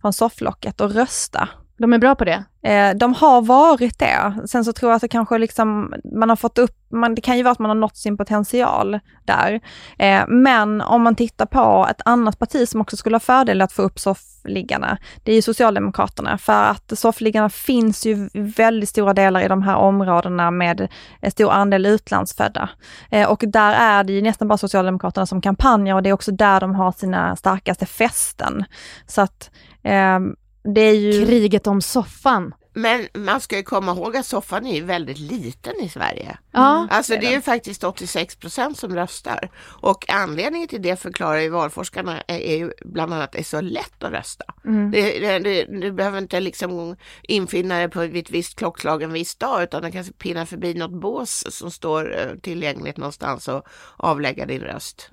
från 0.00 0.12
sofflocket 0.12 0.80
och 0.80 0.92
rösta. 0.92 1.48
De 1.78 1.92
är 1.92 1.98
bra 1.98 2.14
på 2.14 2.24
det? 2.24 2.44
Eh, 2.64 2.94
de 2.96 3.14
har 3.14 3.42
varit 3.42 3.98
det. 3.98 4.34
Sen 4.46 4.64
så 4.64 4.72
tror 4.72 4.90
jag 4.90 4.96
att 4.96 5.02
det 5.02 5.08
kanske 5.08 5.38
liksom, 5.38 5.94
man 6.14 6.28
har 6.28 6.36
fått 6.36 6.58
upp, 6.58 6.76
man, 6.90 7.14
det 7.14 7.20
kan 7.20 7.36
ju 7.36 7.42
vara 7.42 7.52
att 7.52 7.58
man 7.58 7.70
har 7.70 7.74
nått 7.74 7.96
sin 7.96 8.16
potential 8.16 9.00
där. 9.24 9.60
Eh, 9.98 10.24
men 10.28 10.80
om 10.80 11.02
man 11.02 11.14
tittar 11.14 11.46
på 11.46 11.86
ett 11.90 12.02
annat 12.04 12.38
parti 12.38 12.68
som 12.68 12.80
också 12.80 12.96
skulle 12.96 13.14
ha 13.14 13.20
fördel 13.20 13.62
att 13.62 13.72
få 13.72 13.82
upp 13.82 13.98
soffliggarna, 13.98 14.98
det 15.22 15.32
är 15.32 15.36
ju 15.36 15.42
Socialdemokraterna. 15.42 16.38
För 16.38 16.62
att 16.62 16.98
soffliggarna 16.98 17.48
finns 17.48 18.06
ju 18.06 18.28
väldigt 18.34 18.88
stora 18.88 19.14
delar 19.14 19.40
i 19.40 19.48
de 19.48 19.62
här 19.62 19.76
områdena 19.76 20.50
med 20.50 20.88
en 21.20 21.30
stor 21.30 21.52
andel 21.52 21.86
utlandsfödda. 21.86 22.68
Eh, 23.10 23.30
och 23.30 23.44
där 23.46 23.72
är 23.72 24.04
det 24.04 24.12
ju 24.12 24.22
nästan 24.22 24.48
bara 24.48 24.58
Socialdemokraterna 24.58 25.26
som 25.26 25.40
kampanjer 25.40 25.94
och 25.94 26.02
det 26.02 26.08
är 26.08 26.14
också 26.14 26.32
där 26.32 26.60
de 26.60 26.74
har 26.74 26.92
sina 26.92 27.36
starkaste 27.36 27.86
fästen. 27.86 28.64
Så 29.06 29.20
att 29.20 29.50
eh, 29.82 30.18
det 30.64 30.80
är 30.80 30.94
ju... 30.94 31.26
Kriget 31.26 31.66
om 31.66 31.82
soffan. 31.82 32.54
Men 32.74 33.08
man 33.14 33.40
ska 33.40 33.56
ju 33.56 33.62
komma 33.62 33.92
ihåg 33.92 34.16
att 34.16 34.26
soffan 34.26 34.66
är 34.66 34.82
väldigt 34.82 35.18
liten 35.18 35.80
i 35.80 35.88
Sverige. 35.88 36.38
Ja, 36.50 36.86
alltså 36.90 37.12
det 37.12 37.26
är 37.26 37.32
ju 37.32 37.40
faktiskt 37.40 37.84
86 37.84 38.36
procent 38.36 38.78
som 38.78 38.94
röstar. 38.94 39.50
Och 39.80 40.10
anledningen 40.10 40.68
till 40.68 40.82
det 40.82 40.96
förklarar 40.96 41.40
ju 41.40 41.48
valforskarna 41.48 42.20
är 42.20 42.56
ju 42.56 42.72
bland 42.84 43.12
annat 43.12 43.24
att 43.24 43.32
det 43.32 43.38
är 43.38 43.44
så 43.44 43.60
lätt 43.60 44.02
att 44.02 44.12
rösta. 44.12 44.44
Mm. 44.64 44.90
Det, 44.90 45.38
det, 45.38 45.64
du 45.64 45.92
behöver 45.92 46.18
inte 46.18 46.40
liksom 46.40 46.96
infinna 47.22 47.78
dig 47.78 47.88
på 47.88 48.02
ett 48.02 48.30
visst 48.30 48.58
klockslag 48.58 49.02
en 49.02 49.12
viss 49.12 49.34
dag 49.34 49.62
utan 49.62 49.82
du 49.82 49.90
kan 49.90 50.04
pinna 50.04 50.46
förbi 50.46 50.74
något 50.74 51.00
bås 51.00 51.44
som 51.50 51.70
står 51.70 52.18
eh, 52.18 52.38
tillgängligt 52.42 52.96
någonstans 52.96 53.48
och 53.48 53.66
avlägga 53.96 54.46
din 54.46 54.60
röst. 54.60 55.10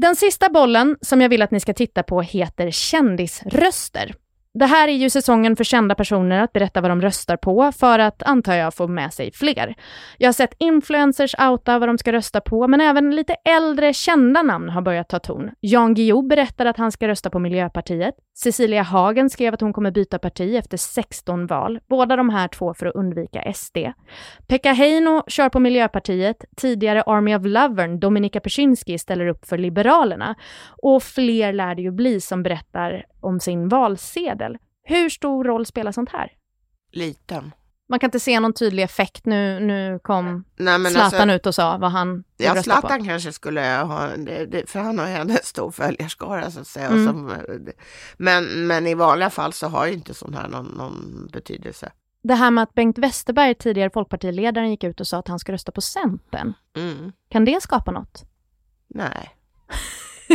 Den 0.00 0.16
sista 0.16 0.48
bollen 0.48 0.96
som 1.00 1.20
jag 1.20 1.28
vill 1.28 1.42
att 1.42 1.50
ni 1.50 1.60
ska 1.60 1.74
titta 1.74 2.02
på 2.02 2.22
heter 2.22 2.70
kändisröster. 2.70 4.14
Det 4.58 4.66
här 4.66 4.88
är 4.88 4.92
ju 4.92 5.10
säsongen 5.10 5.56
för 5.56 5.64
kända 5.64 5.94
personer 5.94 6.42
att 6.42 6.52
berätta 6.52 6.80
vad 6.80 6.90
de 6.90 7.02
röstar 7.02 7.36
på 7.36 7.72
för 7.72 7.98
att, 7.98 8.22
antar 8.22 8.54
jag, 8.54 8.74
få 8.74 8.88
med 8.88 9.12
sig 9.12 9.32
fler. 9.32 9.74
Jag 10.18 10.28
har 10.28 10.32
sett 10.32 10.54
influencers 10.58 11.34
outa 11.38 11.78
vad 11.78 11.88
de 11.88 11.98
ska 11.98 12.12
rösta 12.12 12.40
på, 12.40 12.68
men 12.68 12.80
även 12.80 13.10
lite 13.10 13.34
äldre 13.44 13.92
kända 13.92 14.42
namn 14.42 14.68
har 14.68 14.82
börjat 14.82 15.08
ta 15.08 15.18
ton. 15.18 15.50
Jan 15.60 15.94
Guillou 15.94 16.22
berättade 16.22 16.70
att 16.70 16.76
han 16.76 16.92
ska 16.92 17.08
rösta 17.08 17.30
på 17.30 17.38
Miljöpartiet. 17.38 18.14
Cecilia 18.38 18.82
Hagen 18.82 19.30
skrev 19.30 19.54
att 19.54 19.60
hon 19.60 19.72
kommer 19.72 19.90
byta 19.90 20.18
parti 20.18 20.54
efter 20.54 20.76
16 20.76 21.46
val, 21.46 21.78
båda 21.88 22.16
de 22.16 22.30
här 22.30 22.48
två 22.48 22.74
för 22.74 22.86
att 22.86 22.94
undvika 22.94 23.52
SD. 23.54 23.78
Pekka 24.46 24.72
Heino 24.72 25.22
kör 25.26 25.48
på 25.48 25.60
Miljöpartiet, 25.60 26.44
tidigare 26.56 27.02
Army 27.02 27.36
of 27.36 27.42
Lovern, 27.44 28.00
Dominika 28.00 28.40
Persinski, 28.40 28.98
ställer 28.98 29.26
upp 29.26 29.46
för 29.46 29.58
Liberalerna. 29.58 30.34
Och 30.82 31.02
fler 31.02 31.52
lär 31.52 31.74
det 31.74 31.82
ju 31.82 31.90
bli 31.90 32.20
som 32.20 32.42
berättar 32.42 33.04
om 33.20 33.40
sin 33.40 33.68
valsedel. 33.68 34.58
Hur 34.82 35.08
stor 35.08 35.44
roll 35.44 35.66
spelar 35.66 35.92
sånt 35.92 36.10
här? 36.10 36.32
Liten. 36.92 37.52
Man 37.88 37.98
kan 37.98 38.08
inte 38.08 38.20
se 38.20 38.40
någon 38.40 38.52
tydlig 38.52 38.82
effekt. 38.82 39.26
Nu, 39.26 39.60
nu 39.60 39.98
kom 40.02 40.44
Nej, 40.56 40.80
Zlatan 40.80 41.20
alltså, 41.20 41.36
ut 41.36 41.46
och 41.46 41.54
sa 41.54 41.76
vad 41.78 41.90
han 41.90 42.24
Ja, 42.36 42.62
Zlatan 42.62 42.98
på. 42.98 43.04
kanske 43.04 43.32
skulle 43.32 43.60
ha, 43.60 44.08
för 44.66 44.78
han 44.78 44.98
har 44.98 45.08
ju 45.08 45.14
en 45.14 45.38
stor 45.42 45.70
följarskara 45.70 46.50
så 46.50 46.60
att 46.60 46.66
säga. 46.66 46.86
Mm. 46.86 47.06
Som, 47.06 47.32
men, 48.16 48.66
men 48.66 48.86
i 48.86 48.94
vanliga 48.94 49.30
fall 49.30 49.52
så 49.52 49.68
har 49.68 49.86
ju 49.86 49.92
inte 49.92 50.14
sånt 50.14 50.36
här 50.36 50.48
någon, 50.48 50.66
någon 50.66 51.28
betydelse. 51.32 51.92
Det 52.22 52.34
här 52.34 52.50
med 52.50 52.62
att 52.62 52.74
Bengt 52.74 52.98
Westerberg, 52.98 53.54
tidigare 53.54 53.90
folkpartiledaren, 53.90 54.70
gick 54.70 54.84
ut 54.84 55.00
och 55.00 55.06
sa 55.06 55.18
att 55.18 55.28
han 55.28 55.38
ska 55.38 55.52
rösta 55.52 55.72
på 55.72 55.80
Centern. 55.80 56.52
Mm. 56.76 57.12
Kan 57.28 57.44
det 57.44 57.62
skapa 57.62 57.90
något? 57.90 58.24
Nej. 58.88 59.30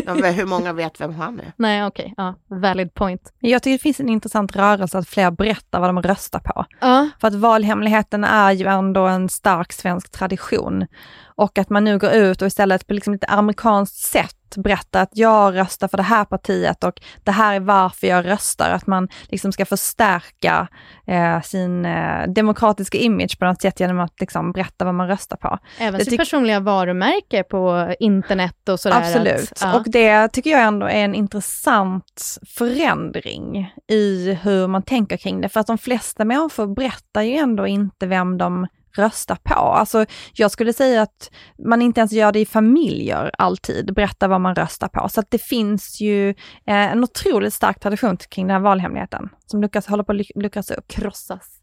Hur 0.07 0.45
många 0.45 0.73
vet 0.73 1.01
vem 1.01 1.13
han 1.15 1.39
är? 1.39 1.53
Nej, 1.57 1.85
okej. 1.85 2.13
Okay. 2.17 2.25
Ja, 2.25 2.57
valid 2.59 2.93
point. 2.93 3.33
Jag 3.39 3.63
tycker 3.63 3.73
det 3.77 3.81
finns 3.81 3.99
en 3.99 4.09
intressant 4.09 4.55
rörelse 4.55 4.97
att 4.97 5.09
fler 5.09 5.31
berättar 5.31 5.79
vad 5.79 5.89
de 5.89 6.01
röstar 6.01 6.39
på. 6.39 6.65
Uh. 6.85 7.05
För 7.21 7.27
att 7.27 7.35
valhemligheten 7.35 8.23
är 8.23 8.51
ju 8.51 8.65
ändå 8.65 9.07
en 9.07 9.29
stark 9.29 9.73
svensk 9.73 10.11
tradition. 10.11 10.87
Och 11.35 11.57
att 11.57 11.69
man 11.69 11.83
nu 11.83 11.97
går 11.97 12.11
ut 12.11 12.41
och 12.41 12.47
istället 12.47 12.87
på 12.87 12.93
liksom 12.93 13.13
lite 13.13 13.27
amerikanskt 13.27 13.95
sätt 13.95 14.35
berätta 14.57 15.01
att 15.01 15.09
jag 15.13 15.57
röstar 15.57 15.87
för 15.87 15.97
det 15.97 16.03
här 16.03 16.25
partiet 16.25 16.83
och 16.83 17.01
det 17.23 17.31
här 17.31 17.55
är 17.55 17.59
varför 17.59 18.07
jag 18.07 18.25
röstar. 18.25 18.69
Att 18.69 18.87
man 18.87 19.07
liksom 19.29 19.51
ska 19.51 19.65
förstärka 19.65 20.67
eh, 21.07 21.41
sin 21.41 21.85
eh, 21.85 22.27
demokratiska 22.27 22.97
image 22.97 23.39
på 23.39 23.45
något 23.45 23.61
sätt 23.61 23.79
genom 23.79 23.99
att 23.99 24.19
liksom 24.19 24.51
berätta 24.51 24.85
vad 24.85 24.95
man 24.95 25.07
röstar 25.07 25.37
på. 25.37 25.59
Även 25.79 25.99
det 25.99 26.05
sitt 26.05 26.17
personliga 26.17 26.59
varumärke 26.59 27.43
på 27.43 27.93
internet 27.99 28.69
och 28.69 28.79
sådär. 28.79 28.97
Absolut, 28.97 29.51
att, 29.51 29.61
ja. 29.61 29.79
och 29.79 29.83
det 29.85 30.27
tycker 30.27 30.49
jag 30.49 30.61
ändå 30.61 30.85
är 30.85 31.05
en 31.05 31.15
intressant 31.15 32.37
förändring 32.57 33.73
i 33.87 34.37
hur 34.43 34.67
man 34.67 34.83
tänker 34.83 35.17
kring 35.17 35.41
det. 35.41 35.49
För 35.49 35.59
att 35.59 35.67
de 35.67 35.77
flesta 35.77 36.25
människor 36.25 36.75
berättar 36.75 37.21
ju 37.21 37.35
ändå 37.35 37.67
inte 37.67 38.07
vem 38.07 38.37
de 38.37 38.67
rösta 38.97 39.35
på. 39.43 39.53
Alltså, 39.53 40.05
jag 40.33 40.51
skulle 40.51 40.73
säga 40.73 41.01
att 41.01 41.31
man 41.67 41.81
inte 41.81 41.99
ens 41.99 42.11
gör 42.11 42.31
det 42.31 42.39
i 42.39 42.45
familjer 42.45 43.31
alltid, 43.37 43.93
berätta 43.93 44.27
vad 44.27 44.41
man 44.41 44.55
röstar 44.55 44.87
på. 44.87 45.09
Så 45.09 45.19
att 45.19 45.31
det 45.31 45.41
finns 45.41 46.01
ju 46.01 46.29
eh, 46.29 46.35
en 46.65 47.03
otroligt 47.03 47.53
stark 47.53 47.79
tradition 47.79 48.17
kring 48.17 48.47
den 48.47 48.53
här 48.53 48.63
valhemligheten 48.63 49.29
som 49.45 49.61
luckras, 49.61 49.87
håller 49.87 50.03
på 50.03 50.11
att 50.11 50.35
luckras 50.35 50.71
upp. 50.71 50.87
Krossas. 50.87 51.61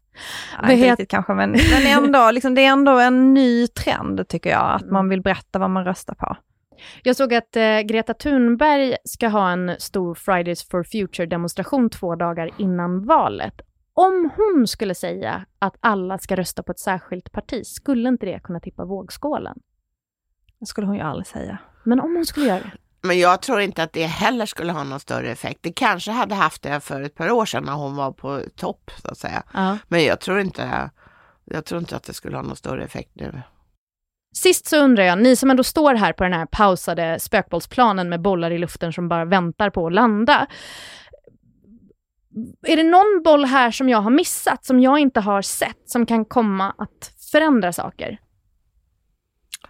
Ja, 0.61 0.71
inte 0.71 0.91
riktigt 0.91 1.09
kanske, 1.09 1.33
men, 1.33 1.51
men 1.51 2.03
ändå, 2.03 2.31
liksom, 2.33 2.55
det 2.55 2.65
är 2.65 2.69
ändå 2.69 2.99
en 2.99 3.33
ny 3.33 3.67
trend 3.67 4.27
tycker 4.27 4.49
jag, 4.49 4.71
att 4.75 4.91
man 4.91 5.09
vill 5.09 5.21
berätta 5.21 5.59
vad 5.59 5.69
man 5.69 5.85
röstar 5.85 6.15
på. 6.15 6.37
Jag 7.03 7.15
såg 7.15 7.33
att 7.33 7.55
eh, 7.55 7.79
Greta 7.79 8.13
Thunberg 8.13 8.95
ska 9.03 9.27
ha 9.27 9.51
en 9.51 9.75
stor 9.79 10.15
Fridays 10.15 10.67
for 10.69 10.83
Future-demonstration 10.83 11.89
två 11.89 12.15
dagar 12.15 12.49
innan 12.57 13.05
valet. 13.05 13.61
Om 13.93 14.31
hon 14.35 14.67
skulle 14.67 14.95
säga 14.95 15.45
att 15.59 15.75
alla 15.79 16.17
ska 16.17 16.35
rösta 16.35 16.63
på 16.63 16.71
ett 16.71 16.79
särskilt 16.79 17.31
parti, 17.31 17.65
skulle 17.65 18.09
inte 18.09 18.25
det 18.25 18.39
kunna 18.43 18.59
tippa 18.59 18.85
vågskålen? 18.85 19.59
Det 20.59 20.65
skulle 20.65 20.87
hon 20.87 20.95
ju 20.95 21.01
aldrig 21.01 21.27
säga. 21.27 21.57
Men 21.83 21.99
om 21.99 22.15
hon 22.15 22.25
skulle 22.25 22.45
göra 22.45 22.59
det? 22.59 22.71
Men 23.01 23.19
jag 23.19 23.41
tror 23.41 23.61
inte 23.61 23.83
att 23.83 23.93
det 23.93 24.05
heller 24.05 24.45
skulle 24.45 24.71
ha 24.71 24.83
någon 24.83 24.99
större 24.99 25.31
effekt. 25.31 25.59
Det 25.61 25.71
kanske 25.71 26.11
hade 26.11 26.35
haft 26.35 26.61
det 26.61 26.79
för 26.79 27.01
ett 27.01 27.15
par 27.15 27.31
år 27.31 27.45
sedan 27.45 27.63
när 27.63 27.73
hon 27.73 27.95
var 27.95 28.11
på 28.11 28.41
topp 28.55 28.91
så 29.01 29.07
att 29.07 29.17
säga. 29.17 29.43
Ja. 29.53 29.77
Men 29.87 30.03
jag 30.03 30.19
tror 30.19 30.39
inte, 30.39 30.89
jag 31.45 31.65
tror 31.65 31.81
inte 31.81 31.95
att 31.95 32.03
det 32.03 32.13
skulle 32.13 32.35
ha 32.35 32.43
någon 32.43 32.55
större 32.55 32.83
effekt 32.83 33.11
nu. 33.13 33.41
Sist 34.35 34.67
så 34.67 34.77
undrar 34.77 35.03
jag, 35.03 35.21
ni 35.21 35.35
som 35.35 35.49
ändå 35.49 35.63
står 35.63 35.93
här 35.93 36.13
på 36.13 36.23
den 36.23 36.33
här 36.33 36.45
pausade 36.45 37.19
spökbollsplanen 37.19 38.09
med 38.09 38.21
bollar 38.21 38.51
i 38.51 38.57
luften 38.57 38.93
som 38.93 39.09
bara 39.09 39.25
väntar 39.25 39.69
på 39.69 39.87
att 39.87 39.93
landa. 39.93 40.47
Är 42.61 42.75
det 42.75 42.83
någon 42.83 43.21
boll 43.23 43.45
här 43.45 43.71
som 43.71 43.89
jag 43.89 44.01
har 44.01 44.11
missat, 44.11 44.65
som 44.65 44.79
jag 44.79 44.99
inte 44.99 45.19
har 45.19 45.41
sett, 45.41 45.89
som 45.89 46.05
kan 46.05 46.25
komma 46.25 46.75
att 46.77 47.11
förändra 47.31 47.73
saker? 47.73 48.19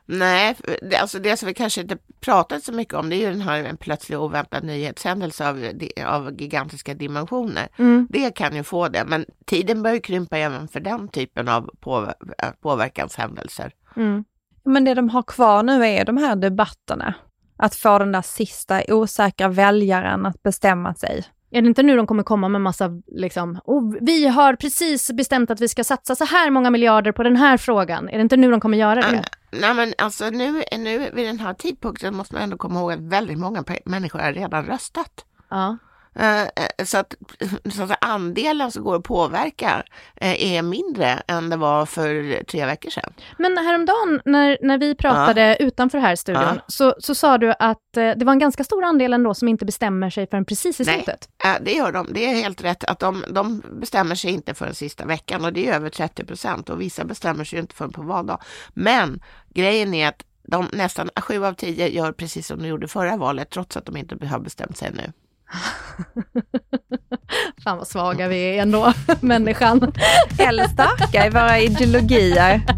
Nej, 0.05 0.55
det, 0.81 0.95
alltså 0.95 1.19
det 1.19 1.37
som 1.37 1.47
vi 1.47 1.53
kanske 1.53 1.81
inte 1.81 1.97
pratat 2.19 2.63
så 2.63 2.73
mycket 2.73 2.93
om 2.93 3.09
det 3.09 3.15
är 3.15 3.17
ju 3.17 3.29
den 3.29 3.41
här 3.41 3.63
en 3.63 3.77
plötslig 3.77 4.19
oväntad 4.19 4.63
nyhetshändelse 4.63 5.49
av, 5.49 5.71
av 6.05 6.41
gigantiska 6.41 6.93
dimensioner. 6.93 7.67
Mm. 7.77 8.07
Det 8.09 8.35
kan 8.35 8.55
ju 8.55 8.63
få 8.63 8.87
det, 8.87 9.03
men 9.07 9.25
tiden 9.45 9.83
börjar 9.83 9.99
krympa 9.99 10.37
även 10.37 10.67
för 10.67 10.79
den 10.79 11.07
typen 11.07 11.47
av 11.47 11.69
på, 11.79 12.13
påverkanshändelser. 12.61 13.71
Mm. 13.95 14.23
Men 14.63 14.85
det 14.85 14.93
de 14.93 15.09
har 15.09 15.23
kvar 15.23 15.63
nu 15.63 15.85
är 15.85 16.05
de 16.05 16.17
här 16.17 16.35
debatterna. 16.35 17.13
Att 17.57 17.75
få 17.75 17.99
den 17.99 18.11
där 18.11 18.21
sista 18.21 18.81
osäkra 18.87 19.47
väljaren 19.47 20.25
att 20.25 20.43
bestämma 20.43 20.93
sig. 20.93 21.25
Är 21.51 21.61
det 21.61 21.67
inte 21.67 21.83
nu 21.83 21.95
de 21.95 22.07
kommer 22.07 22.23
komma 22.23 22.49
med 22.49 22.61
massa, 22.61 22.89
liksom, 23.07 23.59
oh, 23.65 23.95
vi 24.01 24.27
har 24.27 24.55
precis 24.55 25.11
bestämt 25.11 25.51
att 25.51 25.61
vi 25.61 25.67
ska 25.67 25.83
satsa 25.83 26.15
så 26.15 26.25
här 26.25 26.49
många 26.49 26.69
miljarder 26.69 27.11
på 27.11 27.23
den 27.23 27.35
här 27.35 27.57
frågan. 27.57 28.09
Är 28.09 28.15
det 28.17 28.21
inte 28.21 28.37
nu 28.37 28.51
de 28.51 28.59
kommer 28.59 28.77
göra 28.77 29.01
det? 29.01 29.17
Uh, 29.17 29.21
nej 29.51 29.73
men 29.73 29.93
alltså 29.97 30.29
nu, 30.29 30.63
nu 30.77 31.09
vid 31.13 31.27
den 31.27 31.39
här 31.39 31.53
tidpunkten 31.53 32.15
måste 32.15 32.33
man 32.33 32.43
ändå 32.43 32.57
komma 32.57 32.79
ihåg 32.79 32.91
att 32.91 32.99
väldigt 32.99 33.37
många 33.37 33.63
människor 33.85 34.19
har 34.19 34.33
redan 34.33 34.65
röstat. 34.65 35.25
Ja. 35.49 35.77
Uh, 36.19 36.85
så, 36.85 36.97
att, 36.97 37.15
så 37.73 37.83
att 37.83 38.05
andelen 38.05 38.71
som 38.71 38.83
går 38.83 38.95
att 38.95 39.03
påverka 39.03 39.83
uh, 40.23 40.43
är 40.43 40.61
mindre 40.61 41.21
än 41.27 41.49
det 41.49 41.57
var 41.57 41.85
för 41.85 42.43
tre 42.43 42.65
veckor 42.65 42.89
sedan. 42.89 43.13
Men 43.37 43.57
häromdagen 43.57 44.21
när, 44.25 44.57
när 44.61 44.77
vi 44.77 44.95
pratade 44.95 45.41
ja. 45.41 45.55
utanför 45.55 45.97
här 45.97 46.15
studion 46.15 46.43
ja. 46.43 46.61
så, 46.67 46.95
så 46.99 47.15
sa 47.15 47.37
du 47.37 47.53
att 47.59 47.77
det 47.93 48.23
var 48.23 48.33
en 48.33 48.39
ganska 48.39 48.63
stor 48.63 48.83
andel 48.83 49.13
ändå 49.13 49.33
som 49.33 49.47
inte 49.47 49.65
bestämmer 49.65 50.09
sig 50.09 50.27
förrän 50.27 50.45
precis 50.45 50.79
i 50.79 50.83
Nej, 50.83 50.95
slutet. 50.95 51.29
det 51.61 51.71
gör 51.71 51.91
de. 51.91 52.07
Det 52.13 52.25
är 52.25 52.35
helt 52.35 52.63
rätt 52.63 52.83
att 52.83 52.99
de, 52.99 53.23
de 53.29 53.63
bestämmer 53.79 54.15
sig 54.15 54.31
inte 54.31 54.53
förrän 54.53 54.75
sista 54.75 55.05
veckan 55.05 55.45
och 55.45 55.53
det 55.53 55.67
är 55.67 55.73
över 55.73 55.89
30 55.89 56.25
procent 56.25 56.69
och 56.69 56.81
vissa 56.81 57.05
bestämmer 57.05 57.43
sig 57.43 57.59
inte 57.59 57.75
förrän 57.75 57.91
på 57.91 58.01
valdag. 58.01 58.39
Men 58.73 59.19
grejen 59.49 59.93
är 59.93 60.07
att 60.07 60.23
de 60.43 60.67
nästan 60.73 61.09
sju 61.21 61.45
av 61.45 61.53
tio 61.53 61.87
gör 61.87 62.11
precis 62.11 62.47
som 62.47 62.59
de 62.61 62.67
gjorde 62.67 62.87
förra 62.87 63.17
valet 63.17 63.49
trots 63.49 63.77
att 63.77 63.85
de 63.85 63.97
inte 63.97 64.25
har 64.25 64.39
bestämt 64.39 64.77
sig 64.77 64.91
nu. 64.93 65.13
Fan 67.63 67.77
vad 67.77 67.87
svaga 67.87 68.27
vi 68.27 68.57
är 68.57 68.61
ändå, 68.61 68.93
människan. 69.19 69.93
Eller 70.37 70.67
starka 70.67 71.27
i 71.27 71.29
våra 71.29 71.59
ideologier. 71.59 72.61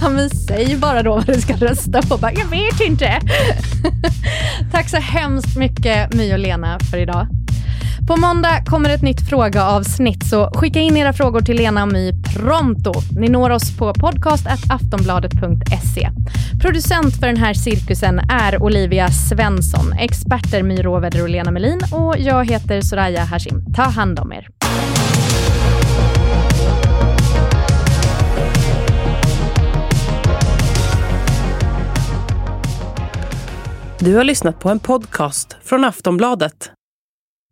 Ja 0.00 0.08
men 0.08 0.30
säg 0.30 0.76
bara 0.76 1.02
då 1.02 1.14
vad 1.14 1.26
du 1.26 1.40
ska 1.40 1.56
rösta 1.56 2.02
på. 2.02 2.16
Bara, 2.16 2.32
jag 2.32 2.46
vet 2.46 2.80
inte. 2.80 3.20
Tack 4.72 4.88
så 4.88 4.96
hemskt 4.96 5.56
mycket 5.56 6.14
My 6.14 6.32
och 6.32 6.38
Lena 6.38 6.78
för 6.90 6.98
idag. 6.98 7.26
På 8.06 8.16
måndag 8.16 8.64
kommer 8.66 8.90
ett 8.90 9.02
nytt 9.02 9.28
frågeavsnitt, 9.28 10.26
så 10.26 10.50
skicka 10.54 10.80
in 10.80 10.96
era 10.96 11.12
frågor 11.12 11.40
till 11.40 11.56
Lena 11.56 11.82
och 11.82 11.92
My 11.92 12.12
pronto. 12.12 12.92
Ni 13.18 13.28
når 13.28 13.50
oss 13.50 13.78
på 13.78 13.94
podcast.aftonbladet.se. 13.94 16.10
Producent 16.62 17.20
för 17.20 17.26
den 17.26 17.36
här 17.36 17.54
cirkusen 17.54 18.18
är 18.18 18.62
Olivia 18.62 19.08
Svensson, 19.08 19.92
experter 19.92 20.62
My 20.62 20.76
Råväder 20.76 21.22
och 21.22 21.28
Lena 21.28 21.50
Melin 21.50 21.80
och 21.92 22.14
jag 22.18 22.50
heter 22.50 22.80
Soraya 22.80 23.24
Hashim. 23.24 23.64
Ta 23.74 23.82
hand 23.82 24.18
om 24.18 24.32
er. 24.32 24.48
Du 33.98 34.16
har 34.16 34.24
lyssnat 34.24 34.60
på 34.60 34.68
en 34.68 34.78
podcast 34.78 35.56
från 35.64 35.84
Aftonbladet. 35.84 36.75